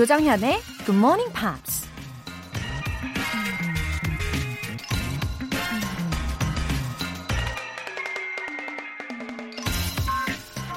조정현의 0.00 0.62
Good 0.86 0.96
Morning 0.96 1.30
Pops. 1.30 1.86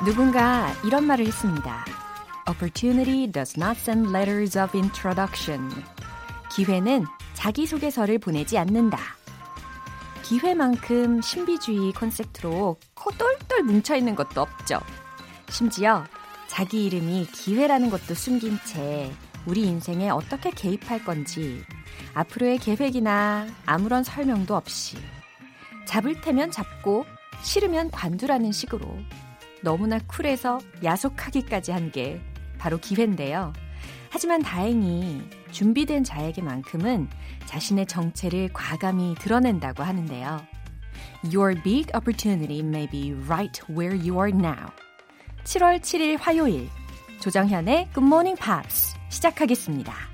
누군가 0.04 0.74
이런 0.86 1.08
말을 1.08 1.26
했습니다. 1.26 1.86
Opportunity 2.50 3.32
does 3.32 3.58
not 3.58 3.80
send 3.80 4.10
letters 4.10 4.60
of 4.60 4.78
introduction. 4.78 5.72
기회는 6.54 7.06
자기소개서를 7.34 8.20
보내지 8.20 8.58
않는다. 8.58 9.00
기회만큼 10.24 11.22
신비주의 11.22 11.94
컨셉트로 11.94 12.76
코 12.94 13.12
똘똘 13.12 13.64
뭉쳐있는 13.64 14.16
것도 14.16 14.42
없죠. 14.42 14.82
심지어 15.48 16.04
자기 16.54 16.86
이름이 16.86 17.30
기회라는 17.32 17.90
것도 17.90 18.14
숨긴 18.14 18.60
채 18.64 19.12
우리 19.48 19.64
인생에 19.64 20.12
어떻게 20.12 20.52
개입할 20.52 21.04
건지 21.04 21.64
앞으로의 22.14 22.60
계획이나 22.60 23.48
아무런 23.66 24.04
설명도 24.04 24.56
없이 24.56 24.98
잡을 25.88 26.22
테면 26.22 26.52
잡고 26.52 27.08
싫으면 27.42 27.90
관두라는 27.90 28.52
식으로 28.52 28.86
너무나 29.64 29.98
쿨해서 29.98 30.60
야속하기까지 30.84 31.72
한 31.72 31.90
게 31.92 32.22
바로 32.60 32.78
기회인데요. 32.78 33.52
하지만 34.12 34.44
다행히 34.44 35.28
준비된 35.50 36.04
자에게만큼은 36.04 37.10
자신의 37.48 37.88
정체를 37.88 38.52
과감히 38.54 39.16
드러낸다고 39.16 39.82
하는데요. 39.82 40.46
Your 41.34 41.60
big 41.64 41.90
opportunity 41.96 42.60
may 42.60 42.88
be 42.88 43.12
right 43.28 43.60
where 43.72 43.98
you 43.98 44.20
are 44.22 44.32
now. 44.32 44.68
7월 45.44 45.80
7일 45.82 46.18
화요일 46.20 46.70
조정현의 47.20 47.90
Good 47.94 48.06
Morning 48.06 48.40
Pops 48.42 48.96
시작하겠습니다. 49.10 50.13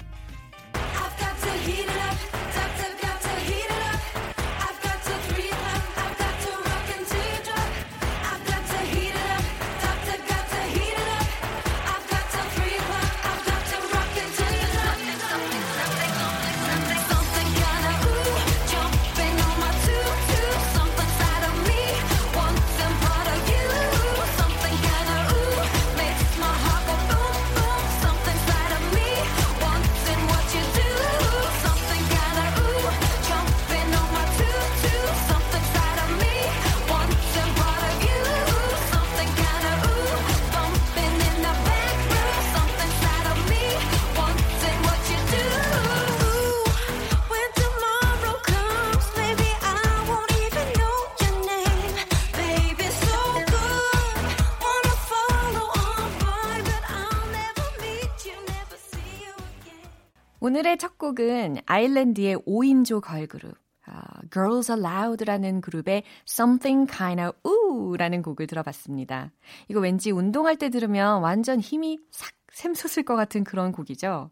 오늘의 60.49 60.79
첫 60.79 60.97
곡은 60.97 61.57
아일랜드의 61.67 62.35
5인조 62.37 63.01
걸그룹 63.01 63.55
uh, 63.87 64.29
Girls 64.31 64.71
Aloud라는 64.71 65.61
그룹의 65.61 66.01
Something 66.27 66.91
Kinda 66.91 67.29
Ooh라는 67.45 68.23
곡을 68.23 68.47
들어봤습니다. 68.47 69.29
이거 69.67 69.79
왠지 69.79 70.09
운동할 70.09 70.57
때 70.57 70.71
들으면 70.71 71.21
완전 71.21 71.59
힘이 71.59 71.99
싹 72.09 72.31
샘솟을 72.51 73.05
것 73.05 73.15
같은 73.15 73.43
그런 73.43 73.71
곡이죠. 73.71 74.31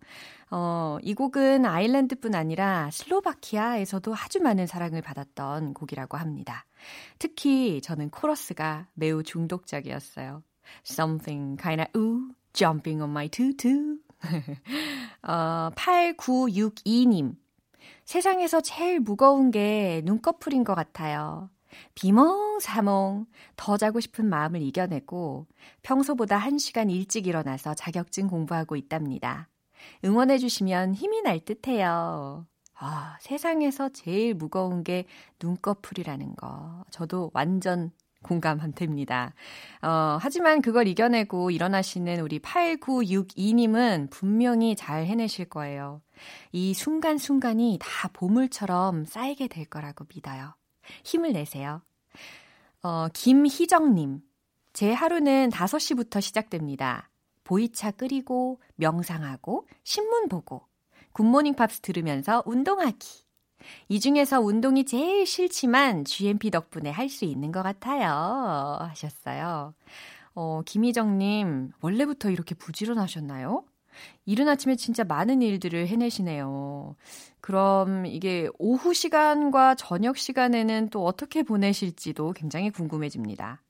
어, 0.49 0.97
이 1.03 1.13
곡은 1.13 1.67
아일랜드뿐 1.67 2.33
아니라 2.33 2.89
슬로바키아에서도 2.91 4.15
아주 4.15 4.41
많은 4.41 4.65
사랑을 4.65 5.03
받았던 5.03 5.75
곡이라고 5.75 6.17
합니다. 6.17 6.65
특히 7.19 7.79
저는 7.79 8.09
코러스가 8.09 8.87
매우 8.95 9.21
중독적이었어요. 9.21 10.41
Something 10.83 11.61
kinda 11.61 11.85
ooh, 11.95 12.33
jumping 12.53 13.03
on 13.03 13.11
my 13.11 13.29
tutu. 13.29 13.99
어, 15.23 15.69
8962님. 15.75 17.35
세상에서 18.05 18.61
제일 18.61 18.99
무거운 18.99 19.51
게 19.51 20.01
눈꺼풀인 20.05 20.63
것 20.63 20.75
같아요. 20.75 21.49
비몽사몽 21.95 23.25
더 23.55 23.77
자고 23.77 23.99
싶은 23.99 24.25
마음을 24.25 24.61
이겨내고 24.61 25.45
평소보다 25.83 26.39
1시간 26.39 26.89
일찍 26.89 27.27
일어나서 27.27 27.73
자격증 27.73 28.27
공부하고 28.27 28.75
있답니다. 28.75 29.49
응원해 30.03 30.37
주시면 30.37 30.95
힘이 30.95 31.21
날 31.21 31.39
듯해요. 31.39 32.47
아, 32.79 33.17
세상에서 33.21 33.89
제일 33.89 34.35
무거운 34.35 34.83
게 34.83 35.05
눈꺼풀이라는 35.41 36.35
거. 36.35 36.83
저도 36.91 37.31
완전 37.33 37.91
공감됩니다. 38.27 39.33
어, 39.81 40.17
하지만 40.21 40.61
그걸 40.61 40.87
이겨내고 40.87 41.51
일어나시는 41.51 42.19
우리 42.19 42.39
8962님은 42.39 44.09
분명히 44.09 44.75
잘 44.75 45.05
해내실 45.05 45.45
거예요. 45.45 46.01
이 46.51 46.73
순간순간이 46.73 47.79
다 47.81 48.09
보물처럼 48.13 49.05
쌓이게 49.05 49.47
될 49.47 49.65
거라고 49.65 50.05
믿어요. 50.13 50.55
힘을 51.03 51.33
내세요. 51.33 51.81
어, 52.83 53.07
김희정님. 53.13 54.21
제 54.73 54.93
하루는 54.93 55.49
5시부터 55.49 56.21
시작됩니다. 56.21 57.09
보이차 57.43 57.91
끓이고, 57.91 58.59
명상하고, 58.75 59.67
신문 59.83 60.27
보고, 60.27 60.67
굿모닝 61.13 61.55
팝스 61.55 61.81
들으면서 61.81 62.43
운동하기. 62.45 63.26
이 63.89 63.99
중에서 63.99 64.39
운동이 64.41 64.85
제일 64.85 65.25
싫지만 65.25 66.05
GMP 66.05 66.51
덕분에 66.51 66.89
할 66.91 67.09
수 67.09 67.25
있는 67.25 67.51
것 67.51 67.63
같아요. 67.63 68.09
하셨어요. 68.81 69.73
어, 70.35 70.61
김희정님, 70.65 71.71
원래부터 71.81 72.29
이렇게 72.29 72.53
부지런하셨나요? 72.55 73.63
이른 74.25 74.47
아침에 74.49 74.75
진짜 74.75 75.03
많은 75.03 75.41
일들을 75.41 75.87
해내시네요. 75.87 76.95
그럼 77.41 78.05
이게 78.05 78.49
오후 78.59 78.93
시간과 78.93 79.75
저녁 79.75 80.17
시간에는 80.17 80.89
또 80.89 81.05
어떻게 81.05 81.43
보내실지도 81.43 82.33
굉장히 82.33 82.69
궁금해집니다. 82.69 83.63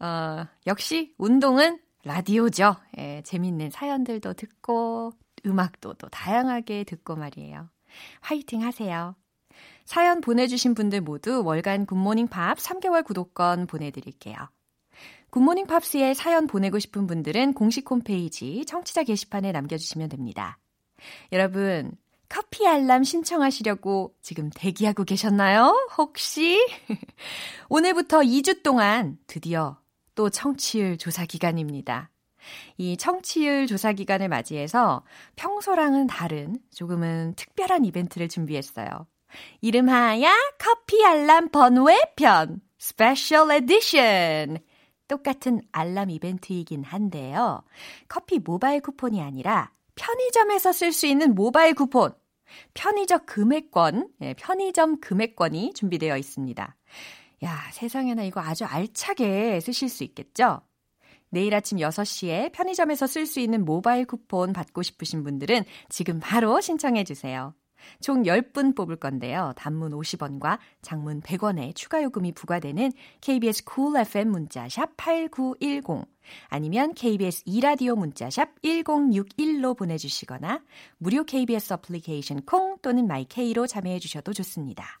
어, 0.00 0.46
역시 0.66 1.14
운동은 1.18 1.78
라디오죠. 2.04 2.76
예, 2.98 3.22
재밌는 3.24 3.70
사연들도 3.70 4.34
듣고, 4.34 5.12
음악도 5.46 5.94
또 5.94 6.08
다양하게 6.08 6.84
듣고 6.84 7.16
말이에요. 7.16 7.68
화이팅 8.20 8.62
하세요. 8.62 9.16
사연 9.84 10.20
보내주신 10.20 10.74
분들 10.74 11.00
모두 11.00 11.42
월간 11.44 11.86
굿모닝 11.86 12.28
팝 12.28 12.58
3개월 12.58 13.04
구독권 13.04 13.66
보내드릴게요. 13.66 14.36
굿모닝 15.30 15.66
팝스에 15.66 16.14
사연 16.14 16.46
보내고 16.46 16.78
싶은 16.78 17.06
분들은 17.06 17.54
공식 17.54 17.90
홈페이지 17.90 18.64
청취자 18.66 19.02
게시판에 19.04 19.52
남겨주시면 19.52 20.08
됩니다. 20.08 20.58
여러분, 21.32 21.92
커피 22.28 22.66
알람 22.66 23.04
신청하시려고 23.04 24.14
지금 24.20 24.50
대기하고 24.54 25.04
계셨나요? 25.04 25.88
혹시? 25.96 26.58
오늘부터 27.68 28.20
2주 28.20 28.62
동안 28.62 29.18
드디어 29.26 29.78
또 30.14 30.28
청취율 30.28 30.98
조사 30.98 31.24
기간입니다. 31.24 32.10
이 32.76 32.96
청취율 32.96 33.66
조사 33.66 33.92
기간을 33.92 34.28
맞이해서 34.28 35.04
평소랑은 35.36 36.06
다른 36.06 36.58
조금은 36.74 37.34
특별한 37.36 37.84
이벤트를 37.84 38.28
준비했어요. 38.28 39.06
이름하야 39.60 40.32
커피 40.58 41.04
알람 41.04 41.50
번외 41.50 42.00
편 42.16 42.60
special 42.78 43.50
edition 43.50 44.58
똑같은 45.06 45.60
알람 45.72 46.10
이벤트이긴 46.10 46.84
한데요. 46.84 47.62
커피 48.08 48.38
모바일 48.38 48.80
쿠폰이 48.80 49.22
아니라 49.22 49.72
편의점에서 49.94 50.72
쓸 50.72 50.92
수 50.92 51.06
있는 51.06 51.34
모바일 51.34 51.74
쿠폰 51.74 52.14
편의점 52.74 53.26
금액권, 53.26 54.08
네, 54.18 54.34
편의점 54.34 55.00
금액권이 55.00 55.74
준비되어 55.74 56.16
있습니다. 56.16 56.76
야, 57.44 57.70
세상에나 57.72 58.24
이거 58.24 58.40
아주 58.40 58.64
알차게 58.64 59.60
쓰실 59.60 59.88
수 59.88 60.04
있겠죠? 60.04 60.60
내일 61.30 61.54
아침 61.54 61.78
6시에 61.78 62.52
편의점에서 62.52 63.06
쓸 63.06 63.26
수 63.26 63.40
있는 63.40 63.64
모바일 63.64 64.04
쿠폰 64.04 64.52
받고 64.52 64.82
싶으신 64.82 65.24
분들은 65.24 65.64
지금 65.88 66.20
바로 66.20 66.60
신청해 66.60 67.04
주세요. 67.04 67.54
총 68.00 68.24
10분 68.24 68.76
뽑을 68.76 68.96
건데요. 68.96 69.52
단문 69.56 69.92
50원과 69.92 70.58
장문 70.82 71.20
100원의 71.20 71.74
추가 71.74 72.02
요금이 72.02 72.32
부과되는 72.32 72.92
KBS 73.20 73.64
cool 73.72 74.00
FM 74.00 74.30
문자샵 74.30 74.96
8910 74.96 76.06
아니면 76.48 76.94
KBS 76.94 77.42
2라디오 77.46 77.96
문자샵 77.96 78.60
1061로 78.62 79.76
보내 79.76 79.96
주시거나 79.96 80.62
무료 80.98 81.24
KBS 81.24 81.72
어플리케이션 81.74 82.42
콩 82.42 82.78
또는 82.82 83.06
My 83.06 83.30
K로 83.30 83.66
참여해 83.66 83.98
주셔도 83.98 84.32
좋습니다. 84.32 85.00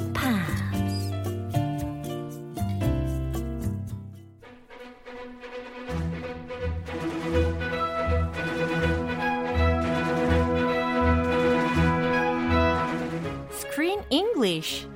English 14.43 14.87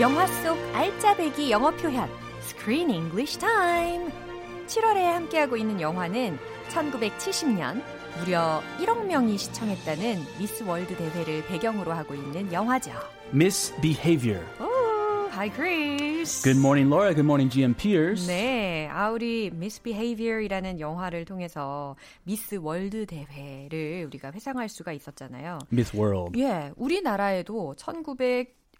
영화 0.00 0.26
속 0.26 0.58
알짜배기 0.74 1.50
영어 1.52 1.70
표현 1.70 2.10
Screen 2.40 2.90
English 2.90 3.38
Time 3.38 4.10
7월에 4.66 4.96
함께하고 5.12 5.56
있는 5.56 5.80
영화는 5.80 6.38
1970년 6.70 7.82
무려 8.20 8.62
1억 8.78 9.06
명이 9.06 9.36
시청했다는 9.38 10.38
Miss 10.38 10.62
World 10.62 10.96
대회를 10.96 11.44
배경으로 11.46 11.92
하고 11.92 12.14
있는 12.14 12.52
영화죠. 12.52 12.92
Misbehavior. 13.32 14.44
오, 14.60 15.28
hi 15.32 15.50
Chris. 15.50 16.42
Good 16.42 16.58
morning, 16.58 16.88
Laura. 16.88 17.12
Good 17.12 17.24
morning, 17.26 17.50
GMPers. 17.52 18.26
네, 18.28 18.88
아 18.92 19.10
우리 19.10 19.46
Misbehavior이라는 19.52 20.78
영화를 20.78 21.24
통해서 21.24 21.96
Miss 22.22 22.54
World 22.54 23.04
대회를 23.06 24.04
우리가 24.06 24.30
회상할 24.32 24.68
수가 24.68 24.92
있었잖아요. 24.92 25.58
Miss 25.72 25.94
World. 25.96 26.38
예, 26.40 26.70
우리나라에도 26.76 27.74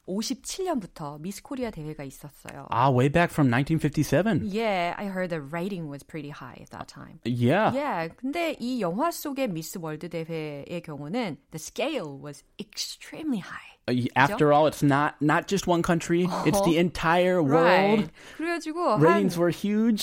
1957년부터 0.09 1.19
미스 1.21 1.41
코리아 1.41 1.69
대회가 1.69 2.03
있었어요. 2.03 2.67
Ah, 2.71 2.89
way 2.89 3.09
back 3.09 3.31
from 3.31 3.49
1957. 3.49 4.41
Yeah, 4.43 4.95
I 4.97 5.05
heard 5.05 5.29
the 5.29 5.41
rating 5.41 5.87
was 5.87 6.03
pretty 6.03 6.29
high 6.29 6.57
at 6.61 6.71
that 6.71 6.87
time. 6.87 7.19
Yeah. 7.23 7.71
Yeah, 7.73 8.09
근데 8.09 8.55
이 8.59 8.81
영화 8.81 9.11
속의 9.11 9.49
미스 9.49 9.77
월드 9.79 10.09
대회의 10.09 10.81
경우는 10.81 11.37
the 11.51 11.59
scale 11.59 12.17
was 12.17 12.43
extremely 12.59 13.39
high. 13.39 13.77
Uh, 13.87 14.05
After 14.15 14.53
all, 14.53 14.67
it's 14.67 14.83
not 14.83 15.15
not 15.19 15.47
just 15.47 15.65
one 15.65 15.81
country; 15.81 16.27
it's 16.45 16.61
the 16.61 16.77
entire 16.77 17.41
world. 17.41 18.05
Right. 18.05 18.09
그래가지고 18.37 18.99
Ratings 18.99 19.35
한 19.35 19.39
were 19.39 19.49
huge. 19.49 20.01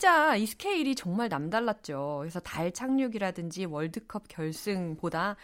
진짜 0.00 0.36
이 0.36 0.46
스케일이 0.46 0.94
정말 0.94 1.28
남달랐죠. 1.28 2.16
그래서 2.20 2.40
달 2.40 2.72
착륙이라든지 2.72 3.64
월드컵 3.64 4.28
결승보다 4.28 5.36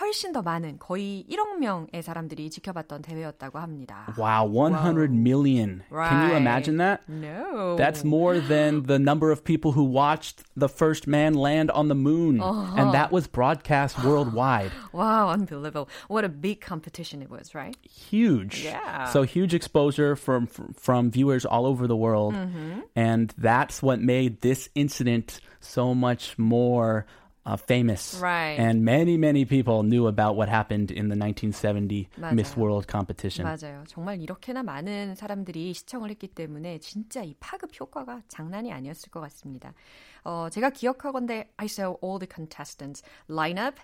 훨씬 0.00 0.32
더 0.32 0.42
많은 0.42 0.78
거의 0.80 1.24
1억 1.30 1.58
명의 1.58 2.02
사람들이 2.02 2.50
지켜봤던 2.50 3.02
대회였다고 3.02 3.60
합니다. 3.60 4.12
Wow, 4.18 4.50
100 4.50 5.12
million. 5.12 5.82
Can 5.88 6.20
you 6.20 6.34
Right. 6.34 6.36
imagine 6.36 6.78
that? 6.78 7.02
No. 7.08 7.76
That's 7.76 8.04
more 8.04 8.40
than 8.40 8.82
the 8.86 8.98
number 8.98 9.30
of 9.30 9.44
people 9.44 9.72
who 9.72 9.84
watched 9.84 10.42
the 10.56 10.68
first 10.68 11.06
man 11.06 11.34
land 11.34 11.70
on 11.70 11.86
the 11.88 11.94
moon. 11.94 12.40
And 12.42 12.92
that 12.92 13.12
was 13.12 13.28
broadcast 13.28 14.02
worldwide. 14.04 14.72
Wow, 14.92 15.30
unbelievable. 15.30 15.88
What 16.08 16.24
a 16.24 16.28
big 16.28 16.60
competition 16.60 17.22
it 17.22 17.30
was, 17.30 17.54
right? 17.54 17.76
Huge. 17.86 18.64
Yeah. 18.64 19.06
So 19.06 19.22
huge 19.22 19.54
exposure 19.54 20.16
from 20.16 20.48
from 20.74 21.10
viewers 21.12 21.46
all 21.46 21.66
over 21.66 21.86
the 21.86 21.96
world. 21.96 22.34
And 22.96 23.32
that's 23.38 23.80
what 23.80 23.97
made 23.98 24.40
this 24.40 24.68
incident 24.74 25.40
so 25.60 25.94
much 25.94 26.38
more 26.38 27.06
uh, 27.46 27.56
famous. 27.56 28.18
Right. 28.20 28.58
And 28.58 28.84
many, 28.84 29.16
many 29.16 29.44
people 29.44 29.82
knew 29.82 30.06
about 30.06 30.36
what 30.36 30.48
happened 30.48 30.90
in 30.90 31.08
the 31.08 31.16
1970 31.16 32.08
Miss 32.32 32.54
맞아요. 32.54 32.56
World 32.56 32.88
competition. 32.88 33.46
맞아요. 33.46 33.84
정말 33.86 34.20
이렇게나 34.20 34.62
많은 34.62 35.14
사람들이 35.14 35.74
시청을 35.74 36.10
했기 36.10 36.28
때문에 36.28 36.78
진짜 36.78 37.22
이 37.22 37.34
파급 37.40 37.78
효과가 37.78 38.22
장난이 38.28 38.72
아니었을 38.72 39.10
것 39.10 39.20
같습니다. 39.20 39.74
어, 40.24 40.48
제가 40.50 40.70
기억하건대 40.70 41.50
I 41.58 41.66
saw 41.66 41.96
all 42.02 42.18
the 42.18 42.26
contestants 42.32 43.02
line 43.28 43.58
up 43.58 43.76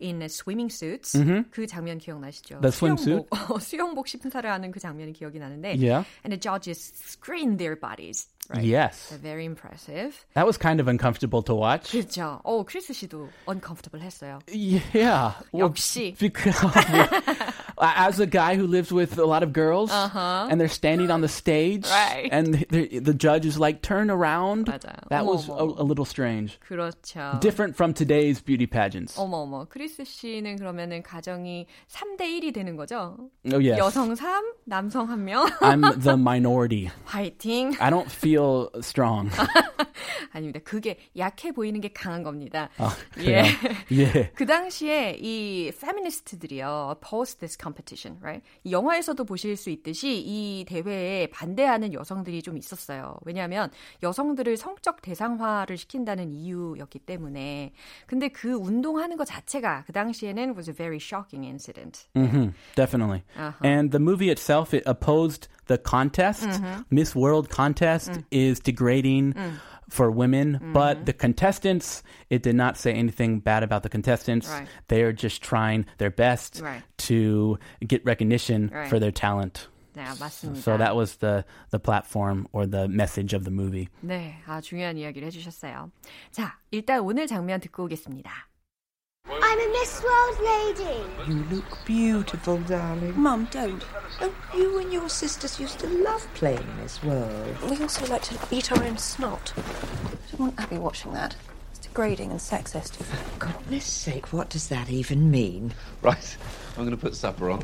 in 0.00 0.22
swimming 0.26 0.70
suits. 0.72 1.18
그 1.50 1.66
장면 1.66 1.98
기억나시죠? 1.98 2.60
The 2.60 2.70
swimsuit? 2.70 3.26
수영복, 3.28 3.50
어, 3.50 3.58
수영복 3.58 4.06
심사를 4.06 4.48
하는 4.48 4.70
그 4.70 4.78
장면이 4.78 5.12
기억이 5.12 5.38
나는데 5.38 5.74
Yeah. 5.76 6.04
and 6.24 6.30
the 6.30 6.38
judges 6.38 6.78
screen 6.94 7.56
their 7.56 7.74
bodies. 7.74 8.28
Right? 8.48 8.64
Yes. 8.64 9.10
They're 9.10 9.18
very 9.20 9.44
impressive. 9.44 10.24
That 10.32 10.46
was 10.46 10.56
kind 10.56 10.80
of 10.80 10.88
uncomfortable 10.88 11.42
to 11.42 11.54
watch. 11.54 11.92
그렇죠. 11.92 12.40
어, 12.44 12.64
크리스 12.64 12.94
씨도 12.94 13.28
uncomfortable 13.46 14.00
했어요. 14.00 14.38
Yeah. 14.48 15.34
Well, 15.52 15.68
역시. 15.68 16.16
Because 16.18 16.56
as 17.80 18.20
a 18.20 18.26
guy 18.26 18.56
who 18.56 18.66
lives 18.66 18.92
with 18.92 19.18
a 19.18 19.26
lot 19.26 19.42
of 19.42 19.52
girls 19.52 19.90
and 19.92 20.60
they're 20.60 20.68
standing 20.68 21.10
on 21.10 21.20
the 21.20 21.28
stage 21.28 21.86
Right. 21.90 22.28
and 22.32 22.54
the, 22.70 23.00
the 23.00 23.14
judge 23.14 23.44
is 23.46 23.58
like 23.58 23.82
turn 23.82 24.10
around 24.10 24.66
맞아요. 24.66 25.08
that 25.10 25.22
어머, 25.24 25.26
was 25.26 25.48
a, 25.48 25.52
어머. 25.52 25.78
a 25.78 25.81
little 25.85 26.05
strange 26.05 26.59
그렇죠. 26.59 27.39
different 27.39 27.75
from 27.75 27.93
today's 27.93 28.43
beauty 28.43 28.65
pageants 28.67 29.19
어머 29.19 29.37
어머. 29.37 29.65
크리스 29.65 30.03
씨는 30.03 30.57
그러면은 30.57 31.03
가정이 31.03 31.67
3대 31.87 32.21
1이 32.21 32.53
되는 32.53 32.75
거죠? 32.75 33.17
oh 33.51 33.57
yes 33.63 33.79
여성 33.79 34.15
3, 34.15 34.53
남성 34.65 35.07
1명. 35.07 35.49
i'm 35.61 35.81
the 36.01 36.17
minority 36.17 36.89
화이팅. 37.05 37.73
i 37.79 37.89
don't 37.89 38.09
feel 38.09 38.69
strong 38.79 39.29
아닙니다. 40.31 40.59
그게 40.63 40.97
약해 41.17 41.51
보이는 41.51 41.79
게 41.79 41.89
강한 41.93 42.23
겁니다. 42.23 42.69
아, 42.77 42.95
예. 43.19 43.43
예. 43.91 44.31
그 44.35 44.45
당시에 44.45 45.17
이 45.19 45.67
feminist들이요, 45.75 46.95
post 47.07 47.39
this 47.39 47.57
competition, 47.61 48.19
right? 48.21 48.43
이 48.63 48.71
영화에서도 48.71 49.23
보실 49.23 49.55
수 49.55 49.69
있듯이 49.69 50.21
이 50.25 50.65
대회에 50.67 51.27
반대하는 51.27 51.93
여성들이 51.93 52.41
좀 52.41 52.57
있었어요. 52.57 53.17
왜냐하면 53.25 53.69
여성들을 54.01 54.57
성적 54.57 55.01
대상화를 55.01 55.72
시킨다는 55.76 56.32
이유였기 56.32 57.00
때문에. 57.00 57.72
근데 58.06 58.28
그 58.28 58.52
운동하는 58.52 59.16
것 59.16 59.24
자체가 59.24 59.84
그 59.86 59.92
당시에는 59.92 60.54
was 60.56 60.68
a 60.68 60.74
very 60.74 60.98
shocking 60.98 61.44
incident. 61.46 62.06
hmm 62.14 62.48
definitely 62.74 63.22
and 63.62 63.90
the 63.90 63.98
movie 64.00 64.30
itself 64.30 64.74
it 64.74 64.82
opposed 64.86 65.48
the 65.66 65.78
contest 65.78 66.48
miss 66.90 67.14
world 67.16 67.48
contest 67.50 68.20
is 68.30 68.60
degrading 68.60 69.34
for 69.90 70.10
women 70.10 70.58
but 70.72 71.06
the 71.06 71.12
contestants 71.12 72.02
it 72.30 72.42
did 72.42 72.54
not 72.56 72.76
say 72.76 72.92
anything 72.92 73.40
bad 73.40 73.62
about 73.62 73.82
the 73.82 73.88
contestants 73.88 74.48
Right. 74.48 74.68
they 74.88 75.02
are 75.02 75.12
just 75.12 75.42
trying 75.42 75.86
their 75.98 76.10
best 76.10 76.60
Right. 76.62 76.82
to 77.08 77.58
get 77.86 78.04
recognition 78.04 78.70
Right. 78.72 78.88
for 78.88 78.98
their 79.00 79.12
talent 79.12 79.68
네, 79.94 80.04
맞습니다. 80.20 80.60
so 80.62 80.76
that 80.76 80.94
was 80.94 81.16
the 81.18 81.44
the 81.70 81.78
platform 81.78 82.46
or 82.52 82.66
the 82.66 82.86
message 82.88 83.34
of 83.34 83.44
the 83.44 83.50
movie 83.50 83.88
네, 84.00 84.36
아, 84.46 84.60
중요한 84.60 84.96
이야기를 84.96 85.26
해주셨어요. 85.28 85.90
자, 86.30 86.58
일단 86.70 87.00
오늘 87.00 87.26
장면 87.26 87.58
듣고 87.60 87.84
오겠습니다. 87.84 88.30
I'm 89.26 89.58
a 89.60 89.68
Miss 89.72 90.02
World 90.02 90.40
lady. 90.42 91.04
You 91.26 91.44
look 91.50 91.84
beautiful, 91.84 92.58
darling. 92.66 93.14
Mum, 93.18 93.46
don't. 93.50 93.82
Oh, 94.22 94.32
you 94.56 94.78
and 94.78 94.90
your 94.92 95.08
sisters 95.10 95.60
used 95.60 95.80
to 95.80 95.86
love 96.02 96.26
playing 96.34 96.66
Miss 96.80 97.02
World. 97.02 97.56
We 97.68 97.76
also 97.82 98.06
like 98.06 98.22
to 98.22 98.38
eat 98.50 98.72
our 98.72 98.82
own 98.82 98.96
snot. 98.96 99.52
I 99.56 100.30
don't 100.30 100.40
want 100.40 100.60
Abby 100.60 100.78
watching 100.78 101.12
that. 101.12 101.36
It's 101.72 101.80
degrading 101.80 102.30
and 102.30 102.40
sexist. 102.40 102.96
For 102.96 103.38
goodness 103.38 103.84
sake, 103.84 104.32
what 104.32 104.48
does 104.48 104.68
that 104.68 104.88
even 104.88 105.30
mean? 105.30 105.74
Right, 106.02 106.36
I'm 106.76 106.84
going 106.84 106.96
to 106.96 106.96
put 106.96 107.14
supper 107.14 107.50
on. 107.50 107.62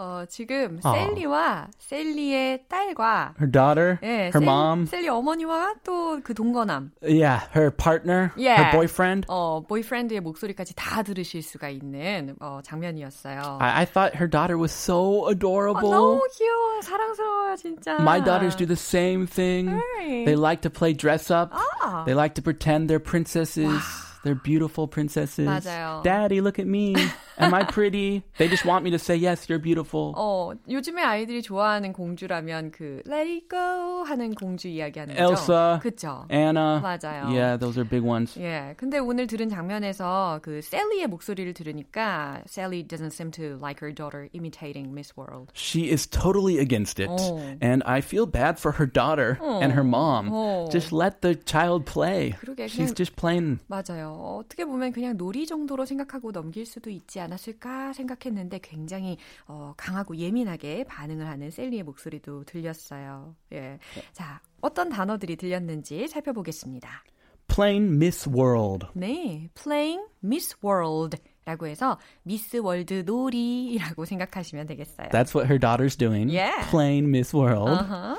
어, 0.00 0.22
지금 0.28 0.78
어. 0.84 0.92
셀리와 0.92 1.66
셀리의 1.80 2.66
딸과 2.68 3.34
her 3.40 3.50
daughter, 3.50 3.98
예, 4.04 4.30
her 4.30 4.38
셀, 4.38 4.42
mom, 4.44 4.86
셀리 4.86 5.08
어머니와 5.08 5.74
또 5.82 6.20
그 6.22 6.34
동거남. 6.34 6.92
Yeah, 7.02 7.42
her 7.52 7.72
partner, 7.72 8.30
yeah. 8.36 8.62
her 8.62 8.70
boyfriend. 8.70 9.26
어, 9.28 9.60
보이프렌드의 9.66 10.20
목소리까지 10.20 10.76
다 10.76 11.02
들으실 11.02 11.42
수가 11.42 11.68
있는 11.68 12.36
어, 12.38 12.60
장면이었어요. 12.62 13.58
I, 13.60 13.82
I 13.82 13.84
thought 13.84 14.14
her 14.14 14.28
daughter 14.30 14.56
was 14.56 14.70
so 14.70 15.26
adorable. 15.28 15.90
어, 15.90 15.98
너무 15.98 16.22
귀여워, 16.30 16.80
사랑스러워요, 16.82 17.56
진짜. 17.56 17.98
My 17.98 18.20
daughters 18.20 18.54
do 18.54 18.66
the 18.66 18.76
same 18.78 19.26
thing. 19.26 19.66
Right. 19.66 20.24
They 20.26 20.36
like 20.36 20.62
to 20.62 20.70
play 20.70 20.92
dress 20.94 21.28
up. 21.28 21.50
아. 21.52 22.04
They 22.04 22.14
like 22.14 22.36
to 22.36 22.42
pretend 22.42 22.88
they're 22.88 23.02
princesses. 23.02 23.66
와. 23.66 24.06
They're 24.24 24.34
beautiful 24.34 24.88
princesses. 24.88 25.46
맞아요. 25.46 26.02
Daddy, 26.02 26.40
look 26.40 26.58
at 26.58 26.66
me. 26.66 26.94
Am 27.40 27.54
I 27.54 27.62
pretty? 27.62 28.24
They 28.36 28.48
just 28.48 28.64
want 28.64 28.82
me 28.84 28.90
to 28.90 28.98
say 28.98 29.14
yes, 29.14 29.48
you're 29.48 29.62
beautiful. 29.62 30.12
어, 30.16 30.52
요즘에 30.68 31.02
아이들이 31.02 31.40
좋아하는 31.40 31.92
공주라면 31.92 32.72
그 32.72 33.00
Let 33.06 33.30
It 33.30 33.48
Go 33.48 34.02
하는 34.04 34.34
공주 34.34 34.66
이야기하는 34.66 35.14
거죠. 35.14 35.22
Elsa, 35.22 35.78
그쵸? 35.80 36.26
Anna. 36.30 36.80
맞아요. 36.80 37.28
Yeah, 37.30 37.56
those 37.56 37.78
are 37.78 37.88
big 37.88 38.02
ones. 38.04 38.36
예, 38.40 38.74
근데 38.76 38.98
오늘 38.98 39.28
들은 39.28 39.48
장면에서 39.48 40.40
그 40.42 40.60
셀리의 40.60 41.06
목소리를 41.06 41.54
들으니까 41.54 42.42
Sally 42.48 42.82
doesn't 42.82 43.12
seem 43.12 43.30
to 43.30 43.56
like 43.62 43.78
her 43.80 43.94
daughter 43.94 44.28
imitating 44.32 44.92
Miss 44.92 45.16
World. 45.16 45.52
She 45.54 45.90
is 45.90 46.08
totally 46.08 46.58
against 46.58 46.98
it, 46.98 47.08
어. 47.08 47.38
and 47.62 47.84
I 47.86 48.00
feel 48.00 48.26
bad 48.26 48.58
for 48.58 48.72
her 48.72 48.86
daughter 48.86 49.38
어. 49.40 49.62
and 49.62 49.72
her 49.74 49.84
mom. 49.86 50.30
어. 50.32 50.68
Just 50.72 50.92
let 50.92 51.22
the 51.22 51.36
child 51.46 51.86
play. 51.86 52.34
그러게, 52.40 52.66
She's 52.66 52.92
just 52.92 53.14
playing. 53.14 53.60
맞아요. 53.68 54.42
어떻게 54.42 54.64
보면 54.64 54.90
그냥 54.90 55.16
놀이 55.16 55.46
정도로 55.46 55.84
생각하고 55.86 56.32
넘길 56.32 56.66
수도 56.66 56.90
있지 56.90 57.20
않았을까 57.23 57.93
생각했는데 57.93 58.59
굉장히 58.61 59.17
어, 59.47 59.73
강하고 59.75 60.15
예민하게 60.15 60.83
반응을 60.85 61.27
하는 61.27 61.49
셀리의 61.49 61.83
목소리도 61.83 62.43
들렸어요. 62.45 63.35
예. 63.51 63.79
자, 64.11 64.41
어떤 64.61 64.89
단어들이 64.89 65.35
들렸는지 65.35 66.07
살펴보겠습니다. 66.07 67.03
Playing 67.47 67.93
Miss 67.95 68.29
World. 68.29 68.87
네, 68.93 69.49
Playing 69.55 70.03
Miss 70.23 70.55
World. 70.63 71.17
라고 71.45 71.67
해서 71.67 71.99
미스 72.23 72.55
월드 72.57 73.03
놀이라고 73.05 74.05
생각하시면 74.05 74.65
되겠어요. 74.65 75.09
That's 75.09 75.35
what 75.35 75.47
her 75.47 75.59
daughter's 75.59 75.97
doing. 75.97 76.29
Yeah. 76.33 76.69
Playing 76.69 77.09
Miss 77.09 77.35
World. 77.35 77.69
Uh-huh. 77.69 78.17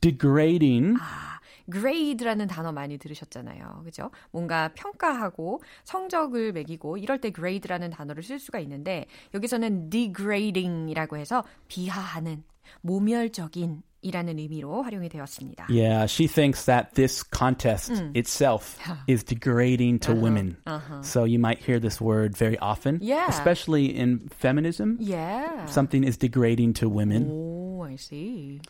Degrading. 0.00 0.96
아, 0.98 1.35
grade라는 1.70 2.46
단어 2.46 2.72
많이 2.72 2.98
들으셨잖아요. 2.98 3.82
그죠? 3.84 4.10
뭔가 4.30 4.70
평가하고 4.74 5.62
성적을 5.84 6.52
매기고 6.52 6.98
이럴 6.98 7.20
때 7.20 7.30
grade라는 7.30 7.90
단어를 7.90 8.22
쓸 8.22 8.38
수가 8.38 8.58
있는데 8.60 9.06
여기서는 9.34 9.90
degrading이라고 9.90 11.16
해서 11.16 11.44
비하하는 11.68 12.44
모멸적인 12.80 13.82
이라는 14.02 14.38
의미로 14.38 14.82
활용이 14.82 15.08
되었습니다. 15.08 15.66
Yeah, 15.68 16.06
she 16.06 16.28
thinks 16.28 16.66
that 16.66 16.94
this 16.94 17.24
contest 17.24 17.90
음. 17.92 18.12
itself 18.14 18.78
is 19.08 19.24
degrading 19.24 19.98
to 20.00 20.12
uh-huh. 20.12 20.22
women. 20.22 20.56
Uh-huh. 20.66 21.02
So 21.02 21.24
you 21.24 21.40
might 21.40 21.58
hear 21.58 21.80
this 21.80 22.00
word 22.00 22.36
very 22.36 22.56
often, 22.58 23.00
yeah. 23.02 23.26
especially 23.28 23.86
in 23.86 24.28
feminism. 24.30 24.96
Yeah. 25.00 25.66
Something 25.66 26.04
is 26.04 26.16
degrading 26.16 26.74
to 26.74 26.88
women. 26.88 27.26
Oh, 27.28 27.82
I 27.82 27.96
see. 27.96 28.60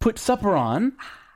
Put 0.00 0.18
supper 0.18 0.56
on. 0.56 0.92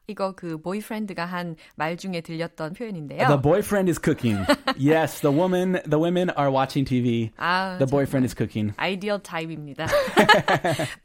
이거 0.07 0.33
그 0.33 0.61
보이프렌드가 0.61 1.25
한 1.25 1.57
말 1.77 1.97
중에 1.97 2.21
들렸던 2.21 2.75
표현인데요. 2.75 3.27
The 3.27 3.41
boyfriend 3.41 3.91
is 3.91 3.99
cooking. 4.03 4.39
yes, 4.79 5.21
the 5.21 5.35
woman, 5.35 5.81
the 5.89 5.99
women 5.99 6.31
are 6.39 6.51
watching 6.51 6.85
TV. 6.85 7.31
아, 7.37 7.77
the 7.79 7.87
boyfriend 7.91 8.25
is 8.25 8.35
cooking. 8.37 8.75
아이디어 8.77 9.19
타입입니다. 9.19 9.87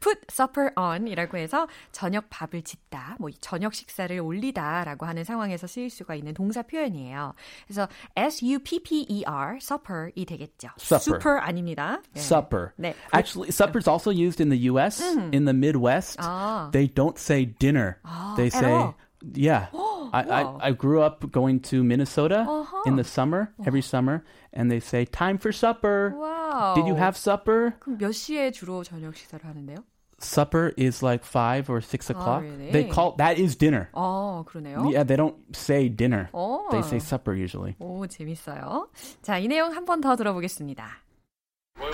Put 0.00 0.20
supper 0.30 0.70
on이라고 0.76 1.36
해서 1.38 1.66
저녁 1.92 2.28
밥을 2.30 2.62
짓다, 2.62 3.16
뭐 3.18 3.30
저녁 3.40 3.74
식사를 3.74 4.18
올리다라고 4.20 5.06
하는 5.06 5.24
상황에서 5.24 5.66
쓰일 5.66 5.90
수가 5.90 6.14
있는 6.14 6.34
동사 6.34 6.62
표현이에요. 6.62 7.34
그래서 7.66 7.88
S 8.16 8.44
U 8.44 8.58
P 8.60 8.80
P 8.82 9.06
E 9.08 9.24
R 9.24 9.58
supper이 9.60 10.24
되겠죠. 10.24 10.68
Supper. 10.78 11.16
Super 11.18 11.38
아닙니다. 11.40 12.00
네. 12.12 12.20
Supper. 12.20 12.72
네. 12.76 12.94
Actually, 13.14 13.50
supper 13.50 13.78
is 13.78 13.88
also 13.88 14.10
used 14.10 14.40
in 14.40 14.48
the 14.50 14.68
U.S. 14.70 15.00
Mm. 15.02 15.34
In 15.34 15.44
the 15.44 15.54
Midwest, 15.54 16.18
아. 16.20 16.70
they 16.72 16.86
don't 16.86 17.18
say 17.18 17.46
dinner. 17.58 17.98
아, 18.04 18.34
they 18.36 18.48
say 18.50 18.87
Yeah. 19.33 19.67
I, 20.13 20.21
I, 20.21 20.67
I, 20.67 20.71
grew 20.71 21.01
up 21.01 21.31
going 21.31 21.59
to 21.71 21.83
Minnesota 21.83 22.45
uh-huh. 22.47 22.83
in 22.85 22.97
the 22.97 23.03
summer, 23.03 23.51
every 23.65 23.81
summer, 23.81 24.23
and 24.51 24.69
they 24.69 24.79
say, 24.79 25.05
time 25.05 25.37
for 25.39 25.51
supper. 25.51 26.13
Wow. 26.15 26.73
Did 26.75 26.85
you 26.87 26.95
have 26.95 27.17
supper? 27.17 27.73
그럼 27.79 27.97
몇 27.97 28.11
시에 28.11 28.51
주로 28.51 28.83
저녁 28.83 29.15
식사를 29.15 29.43
하는데요? 29.43 29.77
Supper 30.19 30.71
is 30.77 31.01
like 31.01 31.25
five 31.25 31.69
or 31.69 31.81
six 31.81 32.09
o'clock. 32.09 32.43
Oh, 32.45 32.47
really? 32.47 32.71
They 32.71 32.83
call 32.85 33.15
that 33.17 33.37
is 33.39 33.55
dinner. 33.57 33.89
어, 33.93 34.45
그러네요. 34.45 34.91
Yeah, 34.91 35.03
they 35.03 35.15
don't 35.17 35.35
say 35.55 35.89
dinner. 35.89 36.29
오. 36.33 36.69
They 36.71 36.81
say 36.81 36.99
supper 36.99 37.33
usually. 37.33 37.75
오, 37.79 38.05
재밌어요. 38.07 38.87
자, 39.21 39.37
이 39.39 39.47
내용 39.47 39.73
한 39.73 39.85
번 39.85 39.99
더 39.99 40.15
들어보겠습니다. 40.15 40.85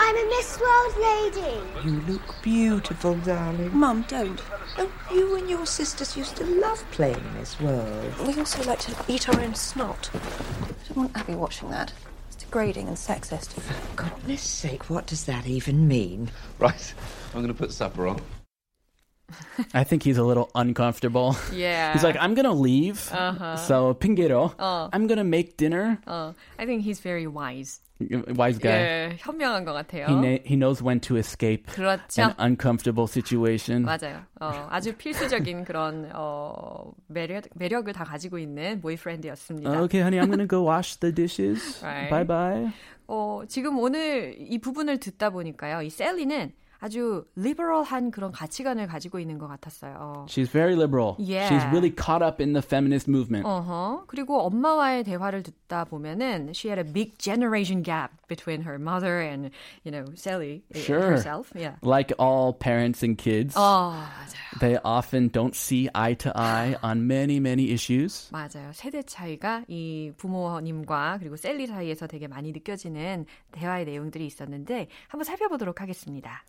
I'm 0.07 0.19
a 0.19 0.29
Miss 0.29 0.61
World 0.61 0.95
lady. 0.99 1.89
You 1.89 2.01
look 2.03 2.43
beautiful, 2.43 3.15
darling. 3.15 3.75
Mum, 3.75 4.05
don't. 4.07 4.39
Oh, 4.77 4.93
you 5.11 5.35
and 5.37 5.49
your 5.49 5.65
sisters 5.65 6.15
used 6.15 6.37
to 6.37 6.45
love 6.45 6.85
playing 6.91 7.25
Miss 7.39 7.59
World. 7.59 8.13
We 8.27 8.39
also 8.39 8.63
like 8.65 8.81
to 8.81 8.95
eat 9.09 9.31
our 9.31 9.41
own 9.41 9.55
snot. 9.55 10.11
I 10.13 10.19
don't 10.89 10.97
want 10.99 11.17
Abby 11.17 11.35
watching 11.35 11.71
that. 11.71 11.95
It's 12.27 12.37
degrading 12.37 12.87
and 12.87 12.99
sexist. 12.99 13.55
For 13.55 13.97
goodness 13.97 14.43
sake, 14.43 14.91
what 14.91 15.07
does 15.07 15.25
that 15.25 15.47
even 15.47 15.89
mean? 15.89 16.31
Right, 16.59 16.95
I'm 17.29 17.41
going 17.41 17.49
to 17.49 17.55
put 17.55 17.73
supper 17.73 18.07
on. 18.07 18.21
I 19.73 19.85
think 19.85 20.03
he's 20.03 20.19
a 20.19 20.23
little 20.23 20.51
uncomfortable. 20.55 21.35
Yeah. 21.51 21.95
He's 21.95 22.05
like, 22.05 22.17
I'm 22.21 22.35
going 22.35 22.45
to 22.45 22.53
leave. 22.53 23.11
Uh-huh. 23.11 23.57
So, 23.57 23.95
Pingero, 23.95 24.51
uh. 24.51 24.55
Oh. 24.59 24.91
I'm 24.93 25.07
going 25.07 25.17
to 25.17 25.25
make 25.25 25.57
dinner. 25.57 25.99
Uh. 26.07 26.35
I 26.59 26.67
think 26.67 26.83
he's 26.83 27.01
very 27.01 27.27
wise. 27.27 27.81
Wise 28.37 28.59
guy. 28.59 28.73
예, 28.73 29.17
현명한 29.19 29.65
것 29.65 29.73
같아요. 29.73 30.07
He, 30.09 30.15
na- 30.17 30.43
he 30.45 30.57
knows 30.57 30.83
when 30.83 31.01
to 31.01 31.17
escape 31.17 31.67
그렇죠. 31.67 32.23
an 32.23 32.35
uncomfortable 32.39 33.07
situation. 33.07 33.85
맞아요. 33.85 34.23
어, 34.41 34.67
아주 34.71 34.95
필수적인 34.97 35.65
그런 35.65 36.11
어, 36.15 36.93
매력 37.07 37.45
매력을 37.55 37.93
다 37.93 38.05
가지고 38.05 38.39
있는 38.39 38.81
보이프렌드였습니다. 38.81 39.71
Okay, 39.85 40.01
honey, 40.03 40.19
I'm 40.21 40.29
gonna 40.31 40.49
go 40.49 40.63
wash 40.69 40.97
the 40.99 41.13
dishes. 41.15 41.81
Right. 41.85 42.11
Bye 42.11 42.25
bye. 42.27 42.73
어, 43.07 43.43
지금 43.47 43.79
오늘 43.79 44.35
이 44.39 44.59
부분을 44.59 44.99
듣다 44.99 45.31
보니까요, 45.31 45.83
이 45.83 45.91
셀리는 45.91 46.53
아주 46.85 47.25
liberal한 47.39 48.11
그런 48.11 48.31
가치관을 48.31 48.87
가지고 48.87 49.19
있는 49.19 49.39
것 49.39 49.49
같았어요. 49.49 50.27
She's 50.29 50.51
very 50.51 50.77
liberal. 50.77 51.17
Yeah. 51.19 51.49
She's 51.49 51.65
really 51.73 51.91
caught 51.91 52.23
up 52.23 52.43
in 52.43 52.53
the 52.53 52.61
feminist 52.61 53.09
movement. 53.09 53.47
Uh-huh. 53.47 54.05
그리고 54.07 54.43
엄마와의 54.43 55.03
대화를 55.05 55.43
듣다 55.43 55.87
보면은 55.87 56.53
she 56.53 56.69
had 56.69 56.79
a 56.79 56.85
big 56.85 57.17
generation 57.17 57.83
gap 57.83 58.11
between 58.29 58.61
her 58.61 58.79
mother 58.79 59.19
and 59.19 59.51
you 59.83 59.91
know 59.91 60.05
Sally 60.15 60.63
sure. 60.75 61.09
herself. 61.09 61.51
Yeah. 61.57 61.77
Like 61.81 62.13
all 62.19 62.53
parents 62.53 63.03
and 63.03 63.17
kids. 63.17 63.57
어, 63.57 63.97
맞아요. 63.97 64.61
They 64.61 64.77
often 64.85 65.31
don't 65.31 65.57
see 65.57 65.89
eye 65.95 66.15
to 66.21 66.33
eye 66.37 66.77
on 66.83 67.07
many 67.07 67.41
many 67.41 67.73
issues. 67.73 68.29
맞아요. 68.31 68.73
세대 68.75 69.03
차이가 69.03 69.65
이 69.69 70.13
부모님과 70.19 71.17
그리고 71.19 71.37
셀리 71.37 71.67
사이에서 71.67 72.07
되게 72.07 72.29
많이 72.29 72.53
느껴지는 72.53 73.25
대화의 73.53 73.87
내용들이 73.87 74.27
있었는데 74.27 74.89
한번 75.09 75.25
살펴보도록 75.25 75.81
하겠습니다. 75.81 76.45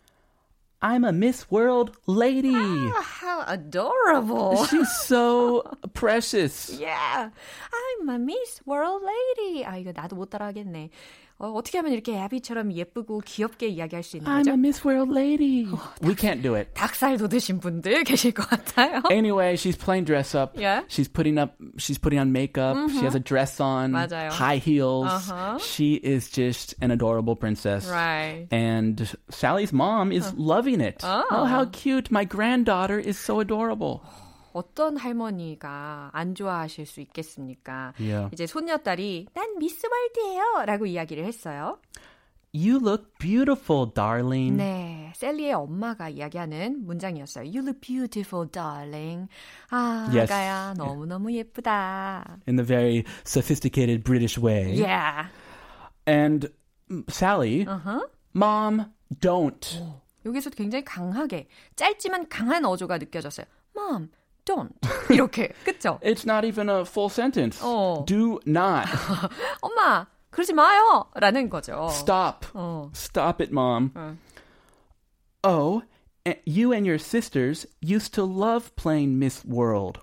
I'm 0.81 1.03
a 1.05 1.11
Miss 1.11 1.51
World 1.51 1.95
lady. 2.07 2.55
Oh, 2.55 3.01
how 3.03 3.43
adorable. 3.45 4.65
She's 4.65 4.91
so 5.05 5.63
precious. 5.93 6.71
Yeah. 6.71 7.29
I'm 7.29 8.09
a 8.09 8.17
Miss 8.17 8.61
World 8.65 9.03
lady. 9.05 9.63
아, 9.63 9.77
이거 9.77 9.91
나도 9.91 10.15
못 10.15 10.31
따라하겠네. 10.31 10.89
어, 11.37 11.47
어떻게 11.53 11.79
하면 11.79 11.91
이렇게 11.91 12.15
애비처럼 12.21 12.71
예쁘고 12.71 13.21
귀엽게 13.25 13.67
이야기할 13.67 14.03
수 14.03 14.15
있는 14.17 14.29
거죠? 14.31 14.51
I'm 14.51 14.53
a 14.53 14.53
Miss 14.53 14.85
World 14.87 15.11
lady. 15.11 15.65
어, 15.73 15.79
We 16.03 16.13
can't 16.13 16.43
do 16.43 16.55
it. 16.55 16.71
닭살 16.75 17.17
돋으신 17.17 17.59
분들 17.59 18.03
계실 18.03 18.31
것 18.31 18.47
같아요. 18.47 19.01
Anyway, 19.09 19.55
she's 19.55 19.75
playing 19.75 20.05
dress 20.05 20.35
up. 20.37 20.53
Yeah. 20.55 20.83
She's 20.87 21.07
putting 21.07 21.39
up. 21.39 21.55
She's 21.79 21.97
putting 21.97 22.19
on 22.19 22.31
makeup. 22.31 22.77
Mm-hmm. 22.77 22.93
She 22.99 23.05
has 23.05 23.15
a 23.15 23.19
dress 23.19 23.59
on. 23.59 23.91
맞아요. 23.91 24.29
High 24.29 24.57
heels. 24.57 25.07
Uh-huh. 25.09 25.57
She 25.57 25.95
is 25.95 26.29
just 26.29 26.75
an 26.79 26.91
adorable 26.91 27.35
princess. 27.35 27.89
Right. 27.89 28.45
And 28.51 29.01
Sally's 29.31 29.73
mom 29.73 30.11
is 30.11 30.31
loving 30.37 30.79
it. 30.79 31.01
Oh. 31.03 31.25
oh, 31.31 31.45
how 31.45 31.65
cute! 31.65 32.11
My 32.11 32.23
granddaughter 32.23 32.99
is 32.99 33.17
so 33.17 33.39
adorable. 33.39 34.03
어떤 34.56 34.96
할머니가 34.96 36.10
안 36.14 36.34
좋아하실 36.34 36.86
수 36.86 37.02
있겠습니까? 37.02 37.92
Yeah. 38.00 38.30
이제 38.32 38.46
손녀딸이 38.46 39.26
난 39.34 39.58
미스 39.58 39.86
월드예요 39.86 40.64
라고 40.64 40.86
이야기를 40.86 41.26
했어요. 41.26 41.78
You 42.54 42.78
look 42.80 43.18
beautiful, 43.18 43.92
darling. 43.92 44.56
네, 44.56 45.12
셀리의 45.14 45.52
엄마가 45.52 46.08
이야기하는 46.08 46.86
문장이었어요. 46.86 47.44
You 47.44 47.60
look 47.60 47.80
beautiful, 47.82 48.50
darling. 48.50 49.28
아, 49.68 50.08
yes. 50.08 50.32
아가야, 50.32 50.74
너무너무 50.78 51.30
예쁘다. 51.34 52.38
In 52.48 52.56
the 52.56 52.64
very 52.66 53.04
sophisticated 53.26 54.04
British 54.04 54.40
way. 54.40 54.72
Yeah. 54.72 55.28
And 56.08 56.48
Sally, 57.10 57.66
uh-huh. 57.66 58.06
Mom, 58.34 58.86
don't. 59.20 59.82
여기서 60.24 60.48
굉장히 60.48 60.82
강하게 60.82 61.48
짧지만 61.74 62.30
강한 62.30 62.64
어조가 62.64 62.96
느껴졌어요. 62.96 63.44
Mom, 63.76 64.08
don't. 64.46 64.72
이렇게. 65.10 65.52
그쵸? 65.64 65.98
It's 66.02 66.24
not 66.24 66.46
even 66.46 66.70
a 66.70 66.80
full 66.86 67.10
sentence. 67.10 67.60
어. 67.62 68.04
Do 68.06 68.40
not. 68.46 68.88
엄마, 69.60 70.06
그러지 70.30 70.54
마요! 70.54 71.04
라는 71.14 71.50
거죠. 71.50 71.88
Stop. 71.90 72.46
어. 72.54 72.90
Stop 72.94 73.42
it, 73.42 73.52
mom. 73.52 73.90
어. 73.94 74.16
Oh, 75.44 75.82
you 76.46 76.72
and 76.72 76.86
your 76.86 76.98
sisters 76.98 77.66
used 77.80 78.14
to 78.14 78.24
love 78.24 78.74
playing 78.76 79.16
Miss 79.18 79.44
World. 79.46 80.00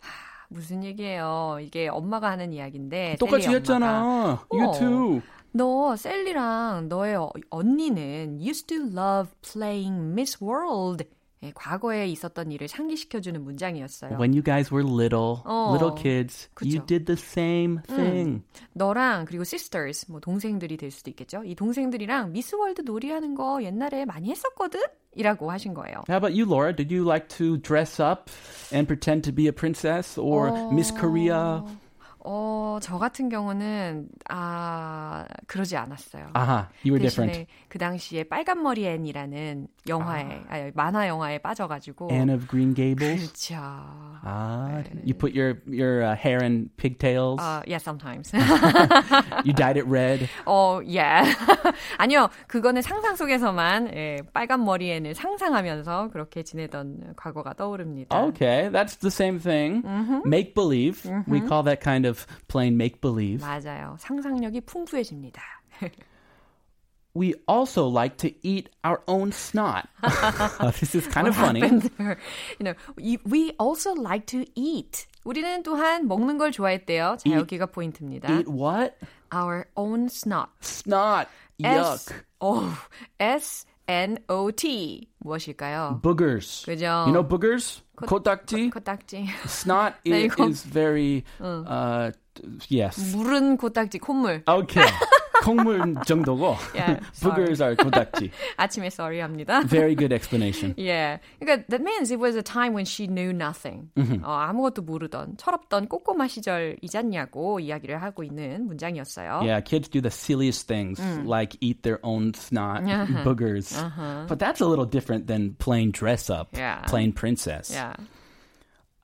무슨 0.49 0.83
얘기예요? 0.83 1.57
이게 1.61 1.87
엄마가 1.89 2.29
하는 2.29 2.53
이야기인데 2.53 3.17
똑같이 3.19 3.49
했잖아. 3.49 4.45
You 4.51 4.69
어. 4.69 4.71
too. 4.77 5.21
너 5.51 5.95
셀리랑 5.95 6.87
너의 6.89 7.15
어- 7.15 7.31
언니는 7.49 8.39
used 8.39 8.67
to 8.67 8.77
love 8.85 9.31
playing 9.41 10.11
Miss 10.13 10.37
World. 10.43 11.05
예, 11.44 11.52
과거에 11.54 12.08
있었던 12.08 12.50
일을 12.50 12.66
상기시켜주는 12.66 13.40
문장이었어요. 13.42 14.18
When 14.18 14.32
you 14.32 14.42
guys 14.42 14.74
were 14.74 14.84
little, 14.84 15.36
어. 15.44 15.70
little 15.72 15.94
kids, 15.94 16.48
you 16.60 16.80
그쵸. 16.80 16.86
did 16.86 17.04
the 17.06 17.16
same 17.16 17.80
thing. 17.86 18.42
너랑 18.72 19.24
그리고 19.24 19.42
sisters, 19.42 20.10
뭐 20.10 20.18
동생들이 20.18 20.76
될 20.76 20.90
수도 20.90 21.10
있겠죠. 21.10 21.44
이 21.44 21.54
동생들이랑 21.54 22.32
미스 22.32 22.56
월드 22.56 22.82
놀이하는 22.82 23.36
거 23.36 23.62
옛날에 23.62 24.04
많이 24.04 24.30
했었거든? 24.30 24.80
이라고 25.14 25.50
하신 25.50 25.74
거예요. 25.74 26.02
How 26.08 26.16
about 26.18 26.34
you, 26.34 26.44
Laura? 26.44 26.74
Did 26.74 26.92
you 26.92 27.04
like 27.04 27.28
to 27.38 27.56
dress 27.56 28.00
up 28.02 28.30
and 28.72 28.86
pretend 28.86 29.22
to 29.24 29.32
be 29.32 29.46
a 29.46 29.52
princess 29.52 30.18
or 30.18 30.50
Miss 30.72 30.92
Korea? 30.92 31.62
어, 32.25 32.79
저 32.81 32.97
같은 32.97 33.27
경우는 33.29 34.07
아, 34.29 35.25
그러지 35.47 35.75
않았어요. 35.75 36.31
Aha, 36.35 36.67
you 36.85 36.93
were 36.93 36.99
different. 36.99 37.47
그 37.67 37.77
당시에 37.77 38.23
빨간 38.23 38.63
머리 38.63 38.85
앤이라는 38.87 39.67
영화에 39.87 40.41
아. 40.49 40.71
만화 40.73 41.07
영화에 41.07 41.39
빠져 41.39 41.67
가지고 41.67 42.09
Anne 42.11 42.33
of 42.33 42.47
Green 42.47 42.73
Gables. 42.73 43.31
그렇죠. 43.31 43.55
Ah, 44.25 44.83
you 45.03 45.13
put 45.13 45.35
your 45.35 45.61
your 45.67 46.03
uh, 46.03 46.15
hair 46.15 46.41
in 46.41 46.69
pigtails. 46.77 47.41
어, 47.41 47.61
yeah, 47.67 47.77
sometimes. 47.77 48.31
you 49.43 49.51
dyed 49.53 49.77
it 49.77 49.85
red. 49.85 50.29
어, 50.45 50.79
yeah. 50.85 51.27
아니요, 51.97 52.29
그거는 52.47 52.81
상상 52.81 53.15
속에서만 53.17 53.93
예, 53.95 54.21
빨간 54.33 54.63
머리 54.63 54.91
앤을 54.91 55.13
상상하면서 55.13 56.09
그렇게 56.13 56.43
지내던 56.43 57.15
과거가 57.17 57.53
떠오릅니다. 57.55 58.15
Okay, 58.29 58.69
that's 58.69 58.95
the 58.95 59.11
same 59.11 59.39
thing. 59.39 59.83
Make 60.25 60.55
believe. 60.55 61.03
We 61.27 61.41
call 61.41 61.63
that 61.63 61.81
kind 61.81 62.05
of 62.05 62.12
playing 62.48 62.76
make 62.76 63.00
believe. 63.00 63.40
맞아요. 63.40 63.96
상상력이 64.00 64.60
풍부해집니다. 64.62 65.40
We 67.14 67.34
also 67.48 67.86
like 67.88 68.18
to 68.18 68.30
eat 68.46 68.68
our 68.84 69.02
own 69.08 69.32
snot. 69.32 69.88
this 70.78 70.94
is 70.94 71.06
kind 71.08 71.26
of 71.26 71.34
funny. 71.34 71.60
happened 71.60 71.90
there? 71.98 72.18
You 72.60 72.64
know, 72.64 72.74
we- 72.96 73.18
we 73.24 73.52
also 73.58 73.92
like 73.94 74.26
to 74.26 74.44
eat. 74.54 75.06
우리는 75.24 75.62
또한 75.64 76.06
먹는 76.06 76.38
걸 76.38 76.52
좋아했대요. 76.52 77.16
자, 77.18 77.24
Eat- 77.26 77.34
여기가 77.40 77.66
포인트입니다. 77.66 78.30
Eat 78.30 78.46
what? 78.48 78.94
Our 79.34 79.66
own 79.76 80.08
snot. 80.08 80.50
Snot. 80.60 81.26
S, 81.64 82.06
Yuck. 82.08 82.24
oh, 82.40 82.70
S 83.18 83.66
N 83.88 84.18
O 84.28 84.50
T 84.50 85.08
무엇일까요? 85.20 86.00
Boogers. 86.02 86.64
그죠? 86.66 86.84
You 87.06 87.12
know 87.12 87.26
boogers? 87.26 87.80
코딱지? 87.96 88.70
코딱지. 88.70 89.26
Snot 89.46 89.94
네, 90.04 90.24
is, 90.26 90.34
이거- 90.34 90.48
is 90.48 90.62
very 90.68 91.24
uh 91.40 92.12
yes. 92.70 93.00
물은 93.16 93.56
코딱지 93.56 93.98
콧물. 93.98 94.42
Okay. 94.46 94.86
콩물 95.42 95.94
정도고. 96.04 96.56
Yeah, 96.74 97.00
sorry. 97.12 97.46
boogers 97.46 97.60
are 97.62 97.76
코딱지. 97.76 98.30
아침에 98.58 98.86
sorry 98.90 99.18
합니다. 99.20 99.62
Very 99.66 99.94
good 99.94 100.12
explanation. 100.12 100.74
Yeah. 100.76 101.18
그러니까 101.40 101.64
that 101.68 101.80
means 101.82 102.10
it 102.10 102.18
was 102.18 102.34
a 102.36 102.42
time 102.42 102.74
when 102.74 102.84
she 102.84 103.06
knew 103.06 103.32
nothing. 103.32 103.88
어, 103.96 104.30
아무것도 104.50 104.82
모르던 104.82 105.36
철없던 105.38 105.88
꼬꼬마 105.88 106.26
시절이잖냐고 106.28 107.60
이야기를 107.60 108.02
하고 108.02 108.24
있는 108.24 108.66
문장이었어요. 108.66 109.42
Yeah, 109.42 109.60
kids 109.60 109.88
do 109.88 110.00
the 110.00 110.10
silliest 110.10 110.66
things 110.66 111.00
like 111.24 111.56
eat 111.60 111.82
their 111.82 112.00
own 112.02 112.34
snot, 112.34 112.82
boogers. 113.24 113.72
But 114.28 114.38
that's 114.38 114.60
a 114.60 114.66
little 114.66 114.86
different 114.86 115.26
than 115.28 115.54
playing 115.58 115.92
dress 115.92 116.28
up, 116.30 116.48
Yeah. 116.56 116.82
playing 116.86 117.12
princess. 117.12 117.70
Yeah. 117.72 117.94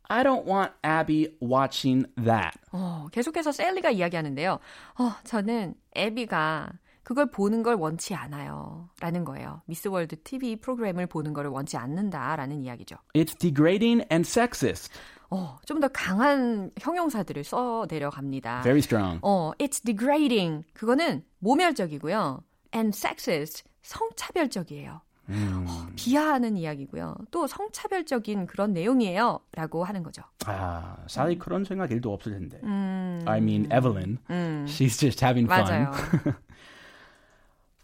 I 0.09 0.23
don't 0.23 0.45
want 0.45 0.73
Abby 0.83 1.37
watching 1.41 2.05
that. 2.15 2.57
어, 2.71 3.07
계속해서 3.11 3.51
셀리가 3.51 3.91
이야기하는데요. 3.91 4.53
어, 4.99 5.11
저는 5.23 5.75
애비가 5.95 6.71
그걸 7.03 7.31
보는 7.31 7.63
걸 7.63 7.75
원치 7.75 8.13
않아요. 8.15 8.89
라는 8.99 9.23
거예요. 9.23 9.61
미스 9.65 9.87
월드 9.87 10.21
TV 10.21 10.57
프로그램을 10.57 11.07
보는 11.07 11.33
걸 11.33 11.47
원치 11.47 11.77
않는다라는 11.77 12.63
이야기죠. 12.63 12.97
It's 13.15 13.37
degrading 13.39 14.05
and 14.11 14.27
sexist. 14.27 14.91
어, 15.31 15.57
좀 15.65 15.79
더 15.79 15.87
강한 15.89 16.71
형용사들을 16.79 17.43
써 17.43 17.85
내려갑니다. 17.89 18.61
Very 18.63 18.79
strong. 18.79 19.19
어, 19.21 19.51
it's 19.59 19.83
degrading. 19.83 20.65
그거는 20.73 21.23
모멸적이고요. 21.39 22.43
and 22.75 22.95
sexist. 22.95 23.63
성차별적이에요. 23.83 25.01
어, 25.31 25.87
비하하는 25.95 26.57
이야기고요. 26.57 27.15
또 27.31 27.45
성차별적인 27.47 28.47
그런 28.47 28.73
내용이에요. 28.73 29.39
라고 29.53 29.83
하는 29.83 30.01
거죠. 30.03 30.23
아, 30.45 30.97
사실 31.07 31.37
그런 31.37 31.63
생각 31.63 31.91
일도 31.91 32.11
없을 32.11 32.33
텐데. 32.33 32.59
I 32.63 33.37
mean, 33.39 33.65
Evelyn. 33.71 34.17
She's 34.65 34.97
just 34.99 35.23
having 35.23 35.47
fun. 35.51 35.65
맞아요. 35.65 35.91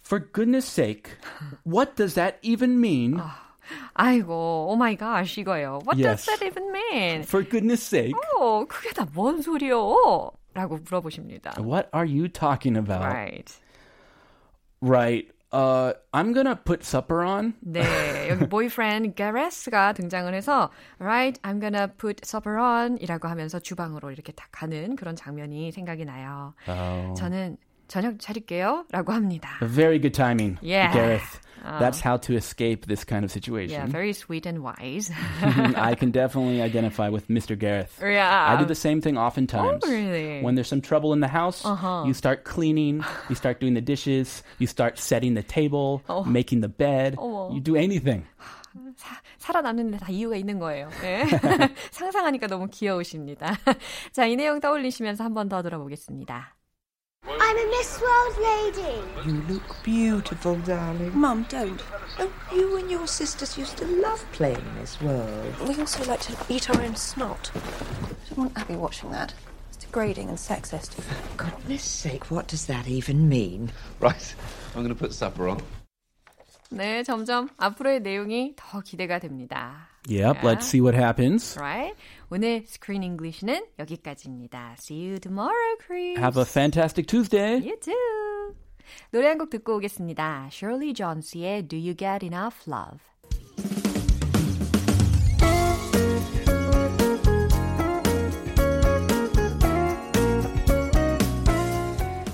For 0.02 0.20
goodness 0.20 0.68
sake, 0.68 1.18
what 1.66 1.96
does 1.96 2.14
that 2.16 2.38
even 2.44 2.80
mean? 2.80 3.20
아이고, 3.96 4.68
오 4.70 4.76
마이 4.76 4.96
갓, 4.96 5.26
이거예요. 5.38 5.80
What 5.86 5.98
Yes. 5.98 6.26
does 6.26 6.38
that 6.40 6.46
even 6.46 6.72
mean? 6.72 7.22
For 7.24 7.44
goodness 7.44 7.82
sake, 7.84 8.14
어, 8.40 8.66
그게 8.66 8.92
다 8.94 9.06
뭔 9.06 9.42
소리요? 9.42 10.32
라고 10.54 10.78
물어보십니다. 10.78 11.56
what 11.60 11.90
are 11.94 12.06
you 12.08 12.28
talking 12.30 12.78
about? 12.78 13.04
Right. 13.04 13.52
Right. 14.82 15.32
Uh, 15.56 15.94
I'm 16.12 16.34
gonna 16.34 16.58
put 16.58 16.84
supper 16.84 17.24
on. 17.24 17.54
네, 17.62 17.82
여기 18.28 18.46
boyfriend 18.50 19.16
Gareth가 19.16 19.94
등장을 19.94 20.34
해서 20.34 20.70
Right, 21.00 21.42
I'm 21.44 21.62
gonna 21.62 21.88
put 21.88 22.26
supper 22.26 22.60
on 22.60 22.98
이라고 22.98 23.30
하면서 23.30 23.58
주방으로 23.60 24.12
이렇게 24.12 24.34
딱 24.34 24.50
가는 24.52 24.98
그런 24.98 25.16
장면이 25.16 25.72
생각이 25.72 26.04
나요. 26.04 26.56
Oh. 26.68 27.14
저는 27.18 27.56
저녁 27.88 28.20
차릴게요 28.20 28.86
라고 28.92 29.14
합니다. 29.14 29.58
Very 29.62 30.00
good 30.00 30.14
timing, 30.14 30.58
Yeah. 30.62 30.92
Gareth. 30.94 31.42
That's 31.80 32.00
how 32.00 32.18
to 32.30 32.36
escape 32.36 32.86
this 32.86 33.04
kind 33.04 33.26
of 33.26 33.32
Yeah, 33.32 33.42
situation. 33.42 33.90
very 33.90 34.14
sweet 34.14 34.46
and 34.46 34.62
wise. 34.62 35.10
I 35.42 35.96
can 35.96 36.12
definitely 36.12 36.62
identify 36.62 37.10
with 37.10 37.28
Mr. 37.28 37.58
Gareth. 37.58 37.98
yeah. 38.00 38.54
I 38.54 38.56
do 38.56 38.66
the 38.66 38.76
same 38.78 39.02
thing 39.02 39.18
oftentimes. 39.18 39.82
Oh, 39.84 39.90
really? 39.90 40.44
When 40.44 40.54
there's 40.54 40.68
some 40.70 40.80
trouble 40.82 41.12
in 41.14 41.22
the 41.22 41.28
house, 41.28 41.66
you 42.06 42.14
start 42.14 42.44
cleaning, 42.46 43.02
you 43.30 43.36
start 43.36 43.60
doing 43.60 43.74
the 43.74 43.82
dishes, 43.82 44.44
you 44.60 44.68
start 44.68 45.00
setting 45.00 45.34
the 45.34 45.42
table, 45.42 46.04
making 46.28 46.62
the 46.62 46.70
bed. 46.70 47.16
어머. 47.18 47.50
You 47.56 47.62
do 47.62 47.76
anything. 47.76 48.26
살아남는 49.40 49.92
데 49.92 49.98
다 49.98 50.08
이유가 50.12 50.36
있는 50.36 50.60
거예요. 50.60 50.90
네. 51.02 51.26
상상하니까 51.92 52.48
너무 52.48 52.68
귀여우십니다. 52.70 53.56
자, 54.14 54.26
이 54.26 54.36
내용 54.36 54.60
떠올리시면서 54.60 55.24
한 55.24 55.34
번 55.34 55.50
더 55.50 55.62
들어보겠습니다. 55.64 56.55
I'm 57.45 57.57
a 57.59 57.67
Miss 57.71 58.01
World 58.01 58.37
lady. 58.39 59.03
You 59.27 59.43
look 59.49 59.77
beautiful, 59.83 60.57
darling. 60.57 61.17
Mum, 61.19 61.47
don't. 61.49 61.83
Oh, 62.19 62.33
you 62.55 62.77
and 62.77 62.91
your 62.91 63.07
sisters 63.07 63.59
used 63.59 63.77
to 63.79 63.87
love 63.87 64.25
playing 64.33 64.65
Miss 64.79 65.01
World. 65.01 65.55
We 65.69 65.77
also 65.81 66.05
like 66.05 66.21
to 66.21 66.37
eat 66.49 66.71
our 66.71 66.81
own 66.81 66.97
snot. 66.97 67.51
I 67.55 68.29
don't 68.29 68.39
want 68.39 68.59
Abby 68.59 68.77
watching 68.77 69.11
that. 69.11 69.35
It's 69.69 69.85
degrading 69.85 70.29
and 70.29 70.39
sexist. 70.39 70.95
For 70.95 71.37
goodness 71.37 71.83
sake, 71.83 72.31
what 72.31 72.47
does 72.47 72.67
that 72.67 72.89
even 72.89 73.29
mean? 73.29 73.73
Right, 74.01 74.35
I'm 74.75 74.83
going 74.83 74.95
to 74.95 74.99
put 74.99 75.13
supper 75.13 75.49
on. 75.49 75.61
네, 76.73 77.03
점점 77.03 77.49
앞으로의 77.59 78.01
내용이 78.01 78.55
더 78.57 78.81
기대가 78.81 79.19
됩니다. 79.19 79.89
Yep, 80.07 80.45
let's 80.45 80.67
see 80.67 80.81
what 80.81 80.95
happens. 80.95 81.57
Right? 81.59 81.95
오늘 82.32 82.64
Screen 82.68 83.04
English는 83.04 83.66
여기까지입니다. 83.80 84.76
See 84.80 85.08
you 85.08 85.20
tomorrow, 85.20 85.78
Chris. 85.86 86.18
Have 86.20 86.38
a 86.40 86.46
fantastic 86.46 87.08
Tuesday. 87.08 87.62
You 87.62 87.80
too. 87.80 88.56
노래 89.12 89.28
한 89.28 89.38
곡 89.38 89.50
듣고 89.50 89.76
오겠습니다. 89.78 90.50
Shirley 90.52 90.94
Jones의 90.94 91.68
Do 91.68 91.78
You 91.78 91.96
Get 91.96 92.26
Enough 92.26 92.68
Love? 92.68 93.00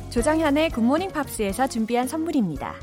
조정현의 0.10 0.72
Good 0.72 0.86
Morning 0.86 1.12
Pops에서 1.12 1.68
준비한 1.68 2.08
선물입니다. 2.08 2.76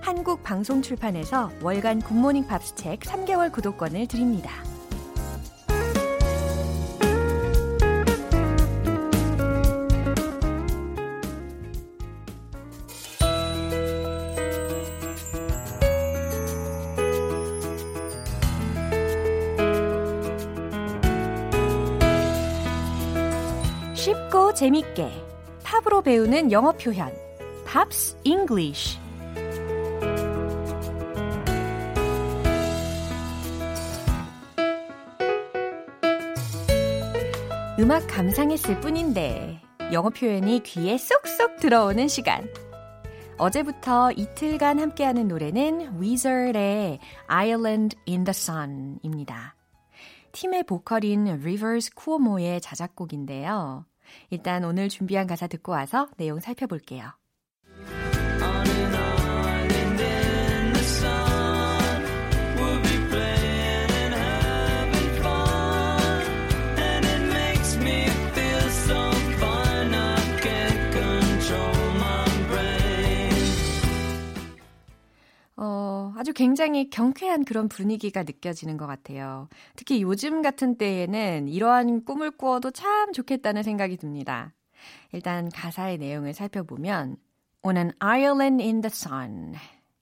한국 0.00 0.42
방송 0.42 0.82
출판에서 0.82 1.50
월간 1.62 2.00
Good 2.02 2.18
Morning 2.18 2.46
Pops 2.46 2.74
책 2.74 3.00
3개월 3.00 3.50
구독권을 3.52 4.06
드립니다. 4.06 4.50
재밌게 24.68 25.10
팝으로 25.64 26.02
배우는 26.02 26.52
영어 26.52 26.72
표현 26.72 27.10
Pops 27.64 28.18
English 28.24 28.98
음악 37.78 38.06
감상했을 38.08 38.78
뿐인데 38.80 39.62
영어 39.90 40.10
표현이 40.10 40.62
귀에 40.64 40.98
쏙쏙 40.98 41.60
들어오는 41.60 42.06
시간. 42.08 42.46
어제부터 43.38 44.12
이틀간 44.12 44.80
함께하는 44.80 45.28
노래는 45.28 45.98
Wizard의 45.98 46.98
Island 47.26 47.96
in 48.06 48.24
the 48.24 48.32
Sun입니다. 48.32 49.54
팀의 50.32 50.64
보컬인 50.64 51.26
Rivers 51.26 51.90
Cuomo의 51.96 52.60
자작곡인데요. 52.60 53.87
일단 54.30 54.64
오늘 54.64 54.88
준비한 54.88 55.26
가사 55.26 55.46
듣고 55.46 55.72
와서 55.72 56.08
내용 56.16 56.40
살펴볼게요. 56.40 57.17
아주 76.16 76.32
굉장히 76.32 76.88
경쾌한 76.88 77.44
그런 77.44 77.68
분위기가 77.68 78.22
느껴지는 78.22 78.76
것 78.76 78.86
같아요. 78.86 79.48
특히 79.76 80.02
요즘 80.02 80.42
같은 80.42 80.76
때에는 80.76 81.48
이러한 81.48 82.04
꿈을 82.04 82.30
꾸어도 82.30 82.70
참 82.70 83.12
좋겠다는 83.12 83.62
생각이 83.62 83.96
듭니다. 83.96 84.54
일단 85.12 85.48
가사의 85.48 85.98
내용을 85.98 86.34
살펴보면 86.34 87.16
an 87.66 87.92
island 87.98 88.62
in 88.62 88.80
the 88.80 88.90
sun 88.92 89.54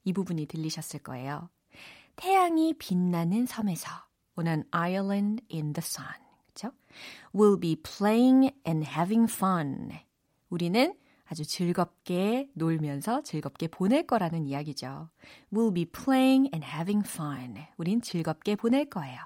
이 0.04 0.12
부분이 0.12 0.46
들리셨을 0.46 1.00
거예요. 1.00 1.48
태양이 2.16 2.74
빛나는 2.74 3.46
섬에서 3.46 3.90
an 4.38 4.64
island 4.70 5.42
in 5.52 5.72
the 5.72 5.82
sun 5.82 6.06
그렇죠? 6.46 6.74
We'll 7.34 7.60
be 7.60 7.76
playing 7.76 8.52
and 8.66 8.86
having 8.86 9.30
fun 9.32 9.90
우리는 10.48 10.94
아주 11.28 11.44
즐겁게 11.44 12.48
놀면서 12.54 13.22
즐겁게 13.22 13.68
보낼 13.68 14.06
거라는 14.06 14.46
이야기죠. 14.46 15.10
We'll 15.52 15.74
be 15.74 15.84
playing 15.84 16.50
and 16.54 16.64
having 16.66 17.06
fun. 17.06 17.66
우린 17.76 18.00
즐겁게 18.00 18.56
보낼 18.56 18.88
거예요. 18.88 19.18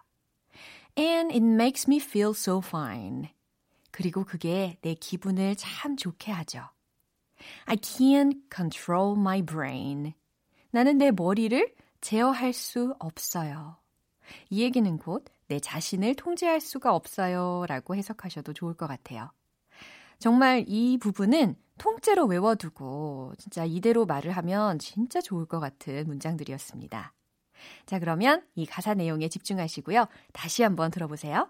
And 0.99 1.33
it 1.33 1.45
makes 1.45 1.89
me 1.89 1.99
feel 1.99 2.31
so 2.31 2.59
fine. 2.65 3.29
그리고 3.91 4.25
그게 4.25 4.79
내 4.83 4.95
기분을 4.95 5.57
참 5.57 5.97
좋게 5.97 6.33
하죠. 6.33 6.69
I 7.67 7.77
can't 7.77 8.41
control 8.55 9.19
my 9.19 9.43
brain. 9.43 10.15
나는 10.71 10.99
내 10.99 11.11
머리를 11.11 11.75
제어할 12.01 12.53
수 12.53 12.95
없어요. 12.99 13.77
이 14.49 14.63
얘기는 14.63 14.97
곧 14.99 15.25
내 15.51 15.59
자신을 15.59 16.15
통제할 16.15 16.61
수가 16.61 16.95
없어요 16.95 17.65
라고 17.67 17.97
해석하셔도 17.97 18.53
좋을 18.53 18.75
것 18.75 18.87
같아요. 18.87 19.33
정말 20.21 20.65
이 20.69 20.97
부분은 20.99 21.57
통째로 21.81 22.27
외워두고 22.27 23.33
진짜 23.39 23.65
이대로 23.65 24.05
말을 24.05 24.33
하면 24.33 24.79
진짜 24.79 25.23
좋을 25.23 25.47
것 25.47 25.61
같은 25.61 26.07
문장들이었습니다. 26.07 27.15
자, 27.87 27.99
그러면 27.99 28.43
이 28.55 28.67
가사 28.67 28.93
내용에 28.93 29.29
집중하시고요. 29.29 30.07
다시 30.35 30.63
한번 30.63 30.91
들어보세요. 30.91 31.49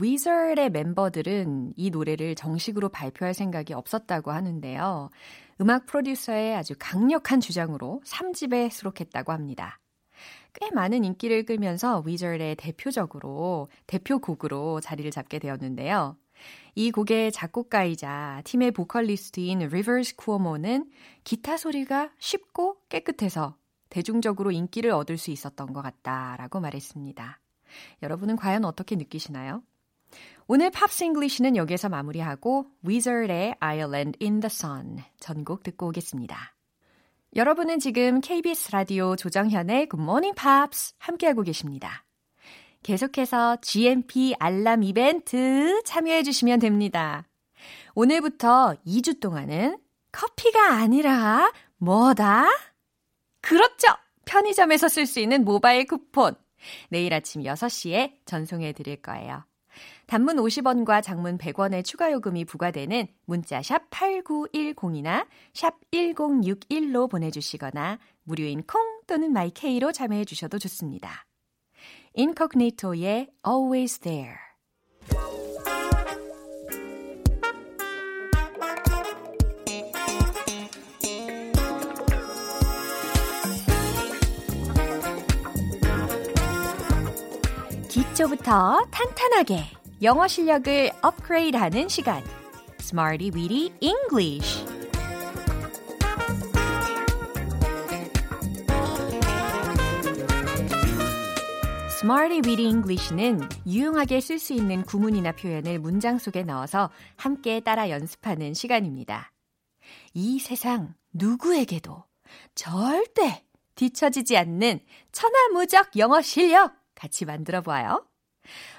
Weezer의 0.00 0.70
멤버들은 0.70 1.74
이 1.76 1.90
노래를 1.90 2.34
정식으로 2.34 2.88
발표할 2.88 3.34
생각이 3.34 3.72
없었다고 3.72 4.30
하는데요. 4.30 5.10
음악 5.60 5.86
프로듀서의 5.86 6.54
아주 6.56 6.74
강력한 6.78 7.40
주장으로 7.40 8.02
3집에 8.04 8.70
수록했다고 8.70 9.32
합니다. 9.32 9.78
꽤 10.54 10.70
많은 10.70 11.04
인기를 11.04 11.44
끌면서 11.44 12.02
Weezer의 12.06 12.56
대표적으로 12.56 13.68
대표곡으로 13.86 14.80
자리를 14.80 15.10
잡게 15.10 15.38
되었는데요. 15.38 16.16
이 16.74 16.90
곡의 16.90 17.32
작곡가이자 17.32 18.42
팀의 18.44 18.72
보컬리스트인 18.72 19.60
Rivers 19.60 20.16
Cuomo는 20.16 20.90
기타 21.24 21.56
소리가 21.56 22.10
쉽고 22.18 22.76
깨끗해서 22.88 23.56
대중적으로 23.88 24.50
인기를 24.50 24.90
얻을 24.90 25.16
수 25.16 25.30
있었던 25.30 25.72
것 25.72 25.82
같다라고 25.82 26.60
말했습니다. 26.60 27.40
여러분은 28.02 28.36
과연 28.36 28.64
어떻게 28.64 28.96
느끼시나요? 28.96 29.62
오늘 30.48 30.70
Pops 30.70 31.02
English는 31.02 31.56
여기에서 31.56 31.88
마무리하고 31.88 32.66
Weezer의 32.86 33.56
Island 33.58 34.16
in 34.22 34.38
the 34.38 34.46
Sun 34.46 34.98
전곡 35.18 35.64
듣고 35.64 35.88
오겠습니다. 35.88 36.54
여러분은 37.34 37.80
지금 37.80 38.20
KBS 38.20 38.70
라디오 38.70 39.16
조정현의 39.16 39.88
Good 39.88 40.00
Morning 40.00 40.40
Pops 40.40 40.94
함께하고 40.98 41.42
계십니다. 41.42 42.04
계속해서 42.84 43.56
GMP 43.60 44.36
알람 44.38 44.84
이벤트 44.84 45.82
참여해 45.84 46.22
주시면 46.22 46.60
됩니다. 46.60 47.26
오늘부터 47.96 48.76
2주 48.86 49.18
동안은 49.18 49.78
커피가 50.12 50.74
아니라 50.74 51.52
뭐다? 51.78 52.46
그렇죠! 53.40 53.88
편의점에서 54.26 54.86
쓸 54.88 55.06
수 55.06 55.18
있는 55.18 55.44
모바일 55.44 55.88
쿠폰. 55.88 56.36
내일 56.88 57.12
아침 57.14 57.42
6시에 57.42 58.12
전송해 58.26 58.72
드릴 58.72 59.02
거예요. 59.02 59.44
단문 60.06 60.36
50원과 60.36 61.02
장문 61.02 61.36
100원의 61.36 61.84
추가 61.84 62.12
요금이 62.12 62.44
부과되는 62.44 63.08
문자 63.24 63.60
샵 63.60 63.90
8910이나 63.90 65.26
샵 65.52 65.74
1061로 65.90 67.10
보내주시거나 67.10 67.98
무료인 68.22 68.62
콩 68.62 69.00
또는 69.06 69.32
마이케이로 69.32 69.90
참여해 69.92 70.24
주셔도 70.24 70.58
좋습니다. 70.58 71.26
인코그니토의 72.14 73.30
Always 73.46 73.98
There 73.98 74.36
기초부터 87.88 88.86
탄탄하게 88.90 89.75
영어 90.02 90.28
실력을 90.28 90.90
업그레이드하는 91.00 91.88
시간. 91.88 92.22
Smarty 92.80 93.30
Weedy 93.34 93.72
English. 93.80 94.62
Smarty 101.88 102.42
Weedy 102.44 102.66
English는 102.66 103.48
유용하게 103.66 104.20
쓸 104.20 104.38
수 104.38 104.52
있는 104.52 104.82
구문이나 104.82 105.32
표현을 105.32 105.78
문장 105.78 106.18
속에 106.18 106.42
넣어서 106.42 106.90
함께 107.16 107.60
따라 107.60 107.88
연습하는 107.88 108.52
시간입니다. 108.52 109.32
이 110.12 110.38
세상 110.38 110.94
누구에게도 111.14 112.04
절대 112.54 113.46
뒤처지지 113.76 114.36
않는 114.36 114.80
천하무적 115.12 115.96
영어 115.96 116.20
실력 116.20 116.74
같이 116.94 117.24
만들어 117.24 117.62
보아요. 117.62 118.06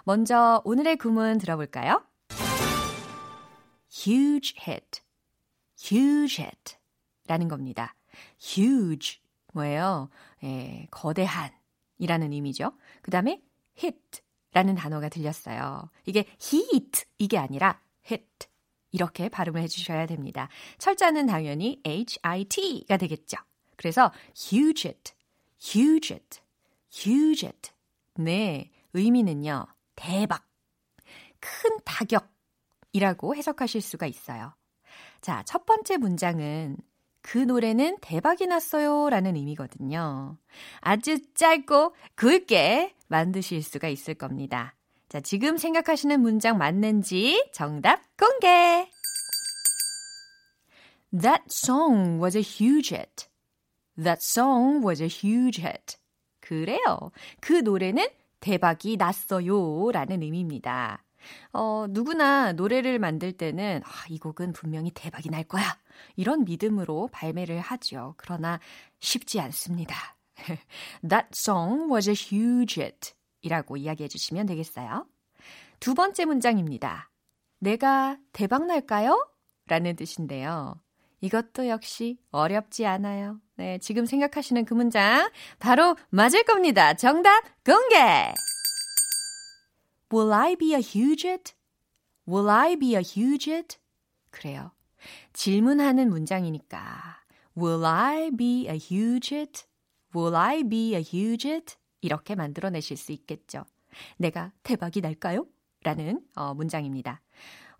먼저 0.03 0.61
오늘의 0.65 0.97
구문 0.97 1.37
들어볼까요? 1.37 2.03
huge 3.89 4.55
hit, 4.59 5.01
huge 5.79 6.43
hit 6.43 6.77
라는 7.27 7.47
겁니다. 7.47 7.95
huge 8.41 9.19
뭐예요? 9.53 10.09
예, 10.43 10.87
거대한 10.91 11.51
이라는 11.97 12.31
의미죠. 12.31 12.73
그 13.01 13.11
다음에 13.11 13.41
hit 13.81 14.21
라는 14.53 14.75
단어가 14.75 15.09
들렸어요. 15.09 15.89
이게 16.05 16.25
heat 16.41 17.05
이게 17.17 17.37
아니라 17.37 17.81
hit 18.09 18.47
이렇게 18.91 19.29
발음을 19.29 19.61
해주셔야 19.61 20.05
됩니다. 20.05 20.49
철자는 20.77 21.27
당연히 21.27 21.81
H-I-T가 21.85 22.97
되겠죠. 22.97 23.37
그래서 23.75 24.11
huge 24.35 24.89
it, 24.89 25.13
huge 25.61 26.15
it, 26.15 26.39
huge 26.91 27.45
it. 27.45 27.71
네, 28.15 28.71
의미는요, 28.93 29.65
대박, 29.95 30.45
큰 31.39 31.77
타격이라고 31.85 33.35
해석하실 33.35 33.81
수가 33.81 34.07
있어요. 34.07 34.53
자, 35.21 35.43
첫 35.43 35.65
번째 35.65 35.97
문장은 35.97 36.77
그 37.21 37.37
노래는 37.37 37.97
대박이 38.01 38.47
났어요 38.47 39.09
라는 39.09 39.35
의미거든요. 39.35 40.37
아주 40.79 41.19
짧고 41.33 41.93
굵게 42.15 42.95
만드실 43.07 43.61
수가 43.63 43.89
있을 43.89 44.13
겁니다. 44.13 44.75
자, 45.09 45.19
지금 45.19 45.57
생각하시는 45.57 46.19
문장 46.21 46.57
맞는지 46.57 47.49
정답 47.53 48.01
공개! 48.17 48.89
That 51.11 51.43
song 51.49 52.21
was 52.21 52.37
a 52.37 52.41
huge 52.41 52.93
hit. 52.93 53.27
That 53.97 54.19
song 54.21 54.85
was 54.85 55.01
a 55.01 55.07
huge 55.07 55.61
hit. 55.61 55.97
그래요. 56.39 57.11
그 57.39 57.53
노래는 57.53 58.07
대박이 58.39 58.97
났어요. 58.97 59.91
라는 59.91 60.21
의미입니다. 60.21 61.03
어, 61.53 61.85
누구나 61.89 62.53
노래를 62.53 62.99
만들 62.99 63.33
때는 63.33 63.81
아, 63.83 63.89
이 64.09 64.17
곡은 64.19 64.53
분명히 64.53 64.91
대박이 64.91 65.29
날 65.29 65.43
거야. 65.43 65.77
이런 66.15 66.45
믿음으로 66.45 67.09
발매를 67.11 67.59
하죠. 67.59 68.13
그러나 68.17 68.59
쉽지 68.99 69.39
않습니다. 69.39 69.95
That 71.07 71.29
song 71.33 71.91
was 71.91 72.09
a 72.09 72.15
huge 72.15 72.81
hit. 72.81 73.13
이라고 73.41 73.77
이야기해 73.77 74.07
주시면 74.07 74.45
되겠어요. 74.45 75.05
두 75.79 75.93
번째 75.93 76.25
문장입니다. 76.25 77.11
내가 77.59 78.17
대박 78.33 78.65
날까요? 78.65 79.27
라는 79.67 79.95
뜻인데요. 79.95 80.79
이것도 81.21 81.67
역시 81.67 82.19
어렵지 82.31 82.85
않아요. 82.85 83.39
네, 83.55 83.79
지금 83.79 84.05
생각하시는 84.05 84.65
그 84.65 84.73
문장 84.73 85.29
바로 85.59 85.95
맞을 86.09 86.43
겁니다. 86.43 86.93
정답 86.93 87.43
공개! 87.63 88.33
Will 90.13 90.31
I 90.31 90.55
be 90.55 90.73
a 90.73 90.79
huge 90.79 91.27
hit? 91.27 91.53
Will 92.27 92.49
I 92.49 92.75
be 92.75 92.95
a 92.95 93.01
huge 93.01 93.51
hit? 93.51 93.77
그래요. 94.29 94.71
질문하는 95.33 96.09
문장이니까 96.09 97.23
Will 97.57 97.85
I 97.85 98.31
be 98.31 98.67
a 98.69 98.77
huge 98.77 99.33
hit? 99.35 99.65
Will 100.15 100.35
I 100.35 100.63
be 100.63 100.95
a 100.95 101.01
huge 101.01 101.49
hit? 101.49 101.75
이렇게 102.01 102.35
만들어내실 102.35 102.95
수 102.95 103.11
있겠죠. 103.11 103.65
내가 104.17 104.51
대박이 104.63 105.01
날까요? 105.01 105.47
라는 105.83 106.21
어, 106.35 106.53
문장입니다. 106.53 107.21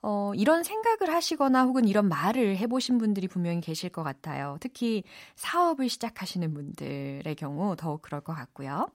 어, 0.10 0.32
이런 0.36 0.64
생각을 0.64 1.14
하시거나 1.14 1.66
혹은 1.66 1.86
이런 1.86 2.08
말을 2.08 2.56
해보신 2.56 2.98
분들이 2.98 3.28
분명히 3.28 3.60
계실 3.60 3.90
것 3.90 4.04
같아요. 4.04 4.56
특히 4.62 5.04
사업을 5.36 5.90
시작하시는 5.90 6.54
분들의 6.54 7.36
경우 7.36 7.76
더욱 7.76 8.02
그럴 8.02 8.22
것 8.22 8.34
같고요. 8.34 8.90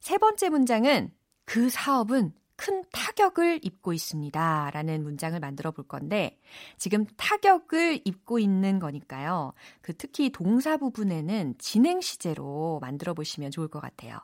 세 0.00 0.16
번째 0.16 0.48
문장은 0.48 1.12
그 1.44 1.68
사업은 1.68 2.32
큰 2.56 2.82
타격을 2.92 3.60
입고 3.62 3.92
있습니다. 3.92 4.70
라는 4.72 5.02
문장을 5.02 5.38
만들어 5.38 5.70
볼 5.70 5.86
건데, 5.86 6.38
지금 6.78 7.04
타격을 7.18 8.00
입고 8.06 8.38
있는 8.38 8.78
거니까요. 8.78 9.52
그 9.82 9.94
특히 9.94 10.30
동사 10.30 10.78
부분에는 10.78 11.56
진행 11.58 12.00
시제로 12.00 12.78
만들어 12.80 13.12
보시면 13.12 13.50
좋을 13.50 13.68
것 13.68 13.80
같아요. 13.80 14.18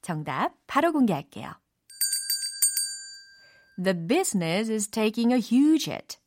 정답 0.00 0.54
바로 0.66 0.90
공개할게요. 0.92 1.52
The 3.82 3.94
business 3.94 4.68
is 4.68 4.90
taking 4.90 5.32
a 5.32 5.38
huge 5.38 5.86
hit. 5.86 6.18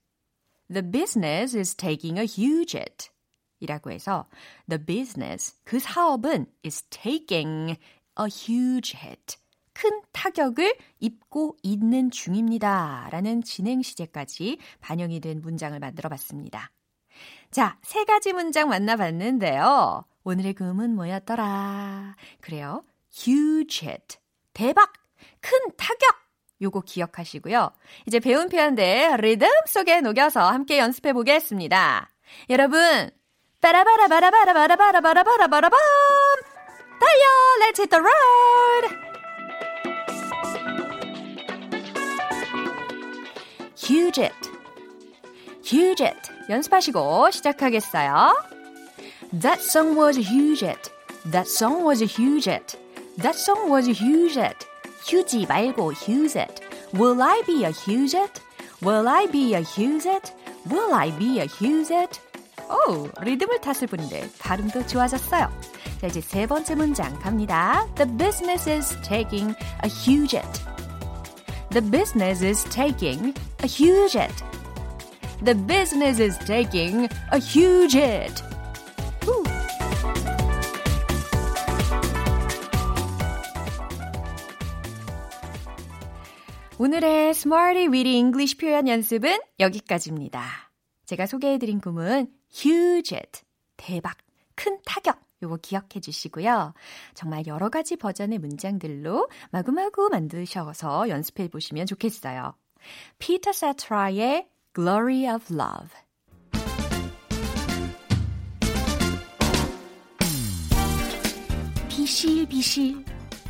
The 0.72 0.82
business 0.82 1.56
is 1.56 1.76
taking 1.76 2.18
a 2.18 2.26
huge 2.26 2.76
hit. 2.76 3.12
이라고 3.60 3.92
해서 3.92 4.28
the 4.68 4.84
business, 4.84 5.56
그 5.64 5.80
사업은 5.80 6.48
is 6.66 6.82
taking 6.90 7.78
a 8.20 8.26
huge 8.26 8.98
hit. 8.98 9.38
큰 9.74 10.02
타격을 10.12 10.76
입고 11.00 11.58
있는 11.62 12.10
중입니다. 12.10 13.10
라는 13.12 13.44
진행 13.44 13.84
시제까지 13.84 14.58
반영이 14.82 15.20
된 15.20 15.42
문장을 15.42 15.78
만들어 15.80 16.10
봤습니다. 16.10 16.72
자, 17.52 17.78
세 17.84 18.04
가지 18.04 18.34
문장 18.34 18.70
만나봤는데요. 18.70 20.06
오늘의 20.24 20.54
금은 20.54 20.96
뭐였더라? 20.96 22.16
그래요. 22.42 22.84
huge 23.16 23.88
hit. 23.88 24.18
대박! 24.54 24.92
큰 25.40 25.60
타격! 25.78 26.23
요거 26.64 26.82
기억하시고요. 26.82 27.72
이제 28.08 28.20
배운 28.20 28.50
표현들 28.50 29.18
리듬 29.20 29.48
속에 29.68 30.02
녹여서 30.02 30.50
함께 30.50 30.80
연습해 30.80 31.14
보겠습니다. 31.14 32.10
여러분, 32.50 33.12
빠라바라바라바라바라바라바라바라밤! 33.62 35.80
달려! 37.00 37.24
Let's 37.62 37.80
hit 37.80 37.90
the 37.90 38.02
road! 38.02 38.90
huge 43.76 44.20
it. 44.20 44.34
huge 45.64 46.04
it. 46.04 46.32
연습하시고 46.50 47.32
시작하겠어요. 47.32 48.34
That 49.42 49.62
song 49.62 49.98
was 49.98 50.18
huge 50.18 50.64
hit. 50.64 50.92
That 51.32 51.50
song 51.50 51.86
was 51.86 52.02
huge 52.02 52.50
hit. 52.50 52.78
That 53.18 53.38
song 53.38 53.70
was 53.70 53.88
huge 53.88 54.38
hit. 55.05 55.07
huge 55.07 55.47
말고 55.47 55.93
huge 55.93 56.39
it. 56.39 56.61
Will 56.95 57.21
I 57.21 57.43
be 57.47 57.65
a 57.65 57.71
huge 57.71 58.15
hit? 58.15 58.41
Will 58.83 59.09
I 59.09 59.27
be 59.27 59.55
a 59.55 59.61
huge 59.61 60.05
hit? 60.05 60.33
Will 60.71 60.95
I 60.95 61.11
be 61.19 61.41
a 61.41 61.47
huge 61.47 61.93
hit? 61.93 62.21
오, 62.69 63.09
리듬을 63.23 63.61
탔을 63.61 63.87
뿐인데 63.89 64.29
발음도 64.39 64.87
좋아졌어요. 64.87 65.51
자, 66.01 66.07
이제 66.07 66.21
세 66.21 66.47
번째 66.47 66.75
문장 66.75 67.19
갑니다. 67.19 67.87
The 67.97 68.11
business 68.17 68.69
is 68.69 68.97
taking 69.03 69.55
a 69.83 69.91
huge 69.91 70.37
hit. 70.37 70.63
The 71.71 71.91
business 71.91 72.45
is 72.45 72.65
taking 72.71 73.35
a 73.63 73.67
huge 73.67 74.17
hit. 74.17 74.45
The 75.45 75.55
business 75.55 76.21
is 76.21 76.39
taking 76.45 77.09
a 77.33 77.39
huge 77.39 77.95
hit. 77.97 78.43
오늘의 86.84 87.30
Smarty 87.30 87.88
Weedy 87.88 88.18
English 88.18 88.58
표현 88.58 88.90
연습은 88.90 89.40
여기까지입니다. 89.58 90.44
제가 91.06 91.28
소개해드린 91.28 91.80
구문 91.80 92.28
huge 92.54 93.16
hit, 93.16 93.42
대박, 93.78 94.18
큰 94.54 94.80
타격 94.86 95.18
요거 95.42 95.60
기억해 95.62 96.02
주시고요. 96.02 96.74
정말 97.14 97.48
여러 97.48 97.70
가지 97.70 97.96
버전의 97.96 98.40
문장들로 98.40 99.30
마구마구 99.52 100.10
만드셔서 100.12 101.08
연습해 101.08 101.48
보시면 101.48 101.86
좋겠어요. 101.86 102.54
피터 103.18 103.54
사트라의 103.54 104.50
Glory 104.76 105.34
of 105.34 105.54
Love 105.54 105.90
비실비실 111.88 113.06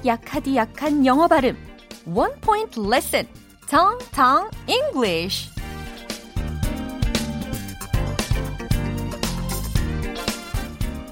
약하디 0.05 0.55
약한 0.55 1.03
영어 1.07 1.27
발음 1.27 1.72
One 2.05 2.33
Point 2.41 2.79
Lesson 2.79 3.27
Tong 3.69 4.49
English 4.67 5.49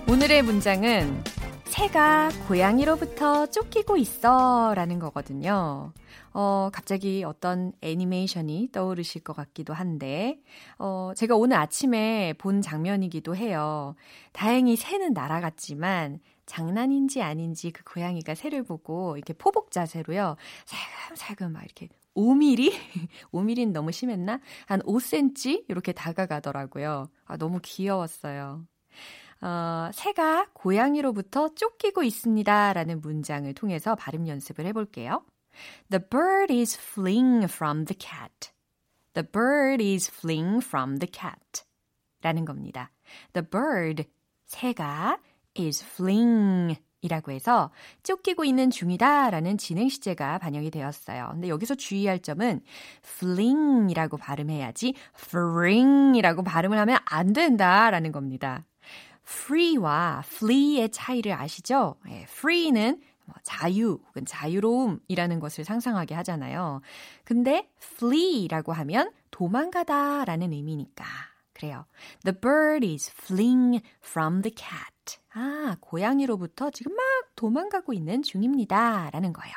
오늘의 0.10 0.41
문장은 0.43 1.23
새가 1.63 2.32
고양이로부터 2.49 3.45
쫓기고 3.45 3.95
있어 3.95 4.73
라는 4.75 4.99
거거든요. 4.99 5.93
어, 6.34 6.69
갑자기 6.73 7.23
어떤 7.23 7.71
애니메이션이 7.82 8.69
떠오르실 8.73 9.23
것 9.23 9.34
같기도 9.34 9.73
한데, 9.73 10.41
어, 10.77 11.13
제가 11.15 11.38
오늘 11.38 11.56
아침에 11.56 12.34
본 12.38 12.62
장면이기도 12.62 13.38
해요. 13.38 13.95
다행히 14.34 14.75
새는 14.75 15.13
날아갔지만, 15.13 16.19
장난인지 16.52 17.22
아닌지 17.22 17.72
그 17.72 17.82
고양이가 17.86 18.36
새를 18.36 18.64
보고 18.64 19.16
이렇게 19.16 19.32
포복 19.32 19.72
자세로요. 19.72 20.36
살금살금 20.66 21.54
막 21.54 21.64
이렇게 21.64 21.88
5mm? 22.14 22.74
5mm는 23.32 23.72
너무 23.72 23.94
심했나? 23.94 24.42
한 24.66 24.82
5cm? 24.82 25.64
이렇게 25.70 25.94
다가가더라고요. 25.94 27.08
아, 27.24 27.38
너무 27.38 27.62
귀여웠어요. 27.64 28.68
어, 29.40 29.90
새가 29.94 30.50
고양이로부터 30.52 31.56
쫓기고 31.56 32.04
있습니다. 32.04 32.74
라는 32.74 33.00
문장을 33.00 33.52
통해서 33.54 33.96
발음 33.96 34.28
연습을 34.28 34.66
해볼게요. 34.66 35.24
The 35.90 36.04
bird 36.06 36.54
is 36.54 36.78
fleeing 36.78 37.46
from 37.46 37.86
the 37.86 37.98
cat. 37.98 38.52
The 39.14 39.26
bird 39.26 39.82
is 39.82 40.12
fleeing 40.12 40.62
from 40.66 40.98
the 41.00 41.10
cat. 41.10 41.64
라는 42.22 42.44
겁니다. 42.44 42.92
The 43.32 43.48
bird, 43.48 44.04
새가 44.48 45.18
is 45.58 45.84
fleeing 45.84 46.80
이라고 47.02 47.32
해서 47.32 47.72
쫓기고 48.04 48.46
있는 48.46 48.70
중이다 48.70 49.32
라는 49.32 49.58
진행 49.58 49.90
시제가 49.90 50.38
반영이 50.38 50.70
되었어요. 50.70 51.30
근데 51.32 51.50
여기서 51.50 51.76
주의할 51.76 52.20
점은 52.20 52.62
fling 53.04 53.90
이라고 53.92 54.18
발음해야지 54.18 54.94
fring 55.16 56.18
이라고 56.18 56.44
발음을 56.44 56.78
하면 56.78 56.98
안 57.06 57.34
된다 57.34 57.90
라는 57.90 58.12
겁니다. 58.12 58.66
free와 59.26 60.24
flee의 60.26 60.90
차이를 60.90 61.34
아시죠? 61.34 61.96
예, 62.10 62.24
free는 62.24 63.02
뭐 63.26 63.36
자유 63.44 64.00
혹은 64.08 64.26
자유로움이라는 64.26 65.40
것을 65.40 65.64
상상하게 65.64 66.16
하잖아요. 66.16 66.82
근데 67.24 67.70
flee라고 67.82 68.74
하면 68.74 69.12
도망가다 69.32 70.26
라는 70.26 70.52
의미니까. 70.52 71.06
그래요. 71.54 71.86
The 72.24 72.40
bird 72.40 72.86
is 72.86 73.12
fleeing 73.12 73.82
from 74.04 74.42
the 74.42 74.54
cat. 74.56 75.01
아, 75.34 75.78
고양이로부터 75.80 76.69
지금 76.71 76.95
막 76.95 77.04
도망가고 77.36 77.93
있는 77.93 78.24
중입니다. 78.24 79.10
라는 79.12 79.34
거예요. 79.34 79.54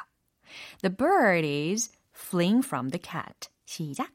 The 0.82 0.94
bird 0.94 1.46
is 1.46 1.92
fleeing 2.14 2.66
from 2.66 2.90
the 2.90 3.00
cat. 3.02 3.48
시작. 3.64 4.12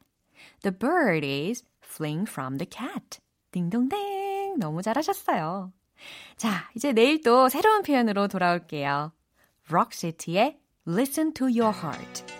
The 0.62 0.76
bird 0.76 1.26
is 1.26 1.64
fleeing 1.84 2.30
from 2.30 2.58
the 2.58 2.68
cat. 2.68 3.20
딩동댕. 3.52 4.58
너무 4.58 4.82
잘하셨어요. 4.82 5.72
자, 6.36 6.70
이제 6.74 6.92
내일 6.92 7.20
또 7.20 7.48
새로운 7.48 7.82
표현으로 7.82 8.28
돌아올게요. 8.28 9.12
Your 9.70 10.06
Heart. 10.06 10.60
listen 10.86 11.32
to 11.34 11.46
your 11.46 11.72
heart 11.72 12.39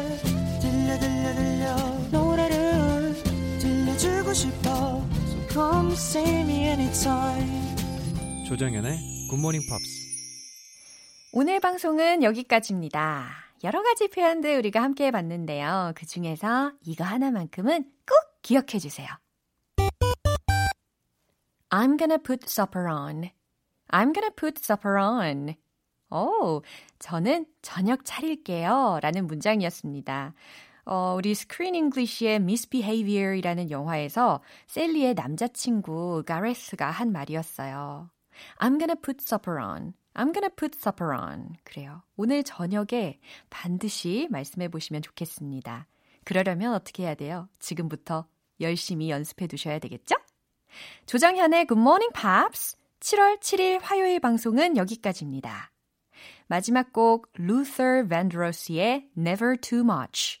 come 5.53 5.91
see 5.91 6.41
me 6.41 6.65
anytime 6.67 7.75
조정연의 8.47 8.97
굿모닝 9.29 9.61
팝스 9.69 10.01
오늘 11.33 11.59
방송은 11.59 12.23
여기까지입니다. 12.23 13.29
여러 13.63 13.81
가지 13.83 14.09
표현들 14.09 14.57
우리가 14.57 14.81
함께 14.81 15.05
해봤는데요. 15.05 15.93
그 15.95 16.05
중에서 16.05 16.73
이거 16.85 17.03
하나만큼은 17.05 17.83
꼭 17.83 18.41
기억해 18.41 18.79
주세요. 18.79 19.07
I'm 21.69 21.97
gonna 21.97 22.17
put 22.21 22.45
supper 22.47 22.87
on. 22.87 23.29
I'm 23.89 24.13
gonna 24.13 24.33
put 24.35 24.59
supper 24.61 24.97
on. 24.97 25.55
오, 26.09 26.61
저는 26.99 27.45
저녁 27.61 28.03
차릴게요. 28.03 28.99
라는 29.01 29.27
문장이었습니다. 29.27 30.33
어, 30.85 31.15
우리 31.17 31.35
Screen 31.35 31.75
English의 31.75 32.35
Misbehavior이라는 32.35 33.71
영화에서 33.71 34.41
샐리의 34.67 35.13
남자친구 35.13 36.23
가레스가 36.25 36.89
한 36.89 37.11
말이었어요. 37.11 38.09
I'm 38.57 38.79
gonna 38.79 38.95
put 39.01 39.17
supper 39.21 39.59
on. 39.59 39.93
I'm 40.13 40.33
gonna 40.33 40.49
put 40.55 40.77
supper 40.77 41.15
on. 41.15 41.55
그래요. 41.63 42.01
오늘 42.17 42.43
저녁에 42.43 43.19
반드시 43.49 44.27
말씀해 44.31 44.69
보시면 44.69 45.01
좋겠습니다. 45.01 45.87
그러려면 46.23 46.73
어떻게 46.73 47.03
해야 47.03 47.15
돼요? 47.15 47.47
지금부터 47.59 48.25
열심히 48.59 49.09
연습해 49.09 49.47
두셔야 49.47 49.79
되겠죠? 49.79 50.15
조정현의 51.05 51.67
Good 51.67 51.79
Morning 51.79 52.13
Pops 52.13 52.77
7월 52.99 53.39
7일 53.39 53.79
화요일 53.81 54.19
방송은 54.19 54.77
여기까지입니다. 54.77 55.71
마지막 56.47 56.93
곡 56.93 57.31
Luther 57.39 58.07
Vandross의 58.07 59.09
Never 59.17 59.57
Too 59.57 59.83
Much 59.83 60.40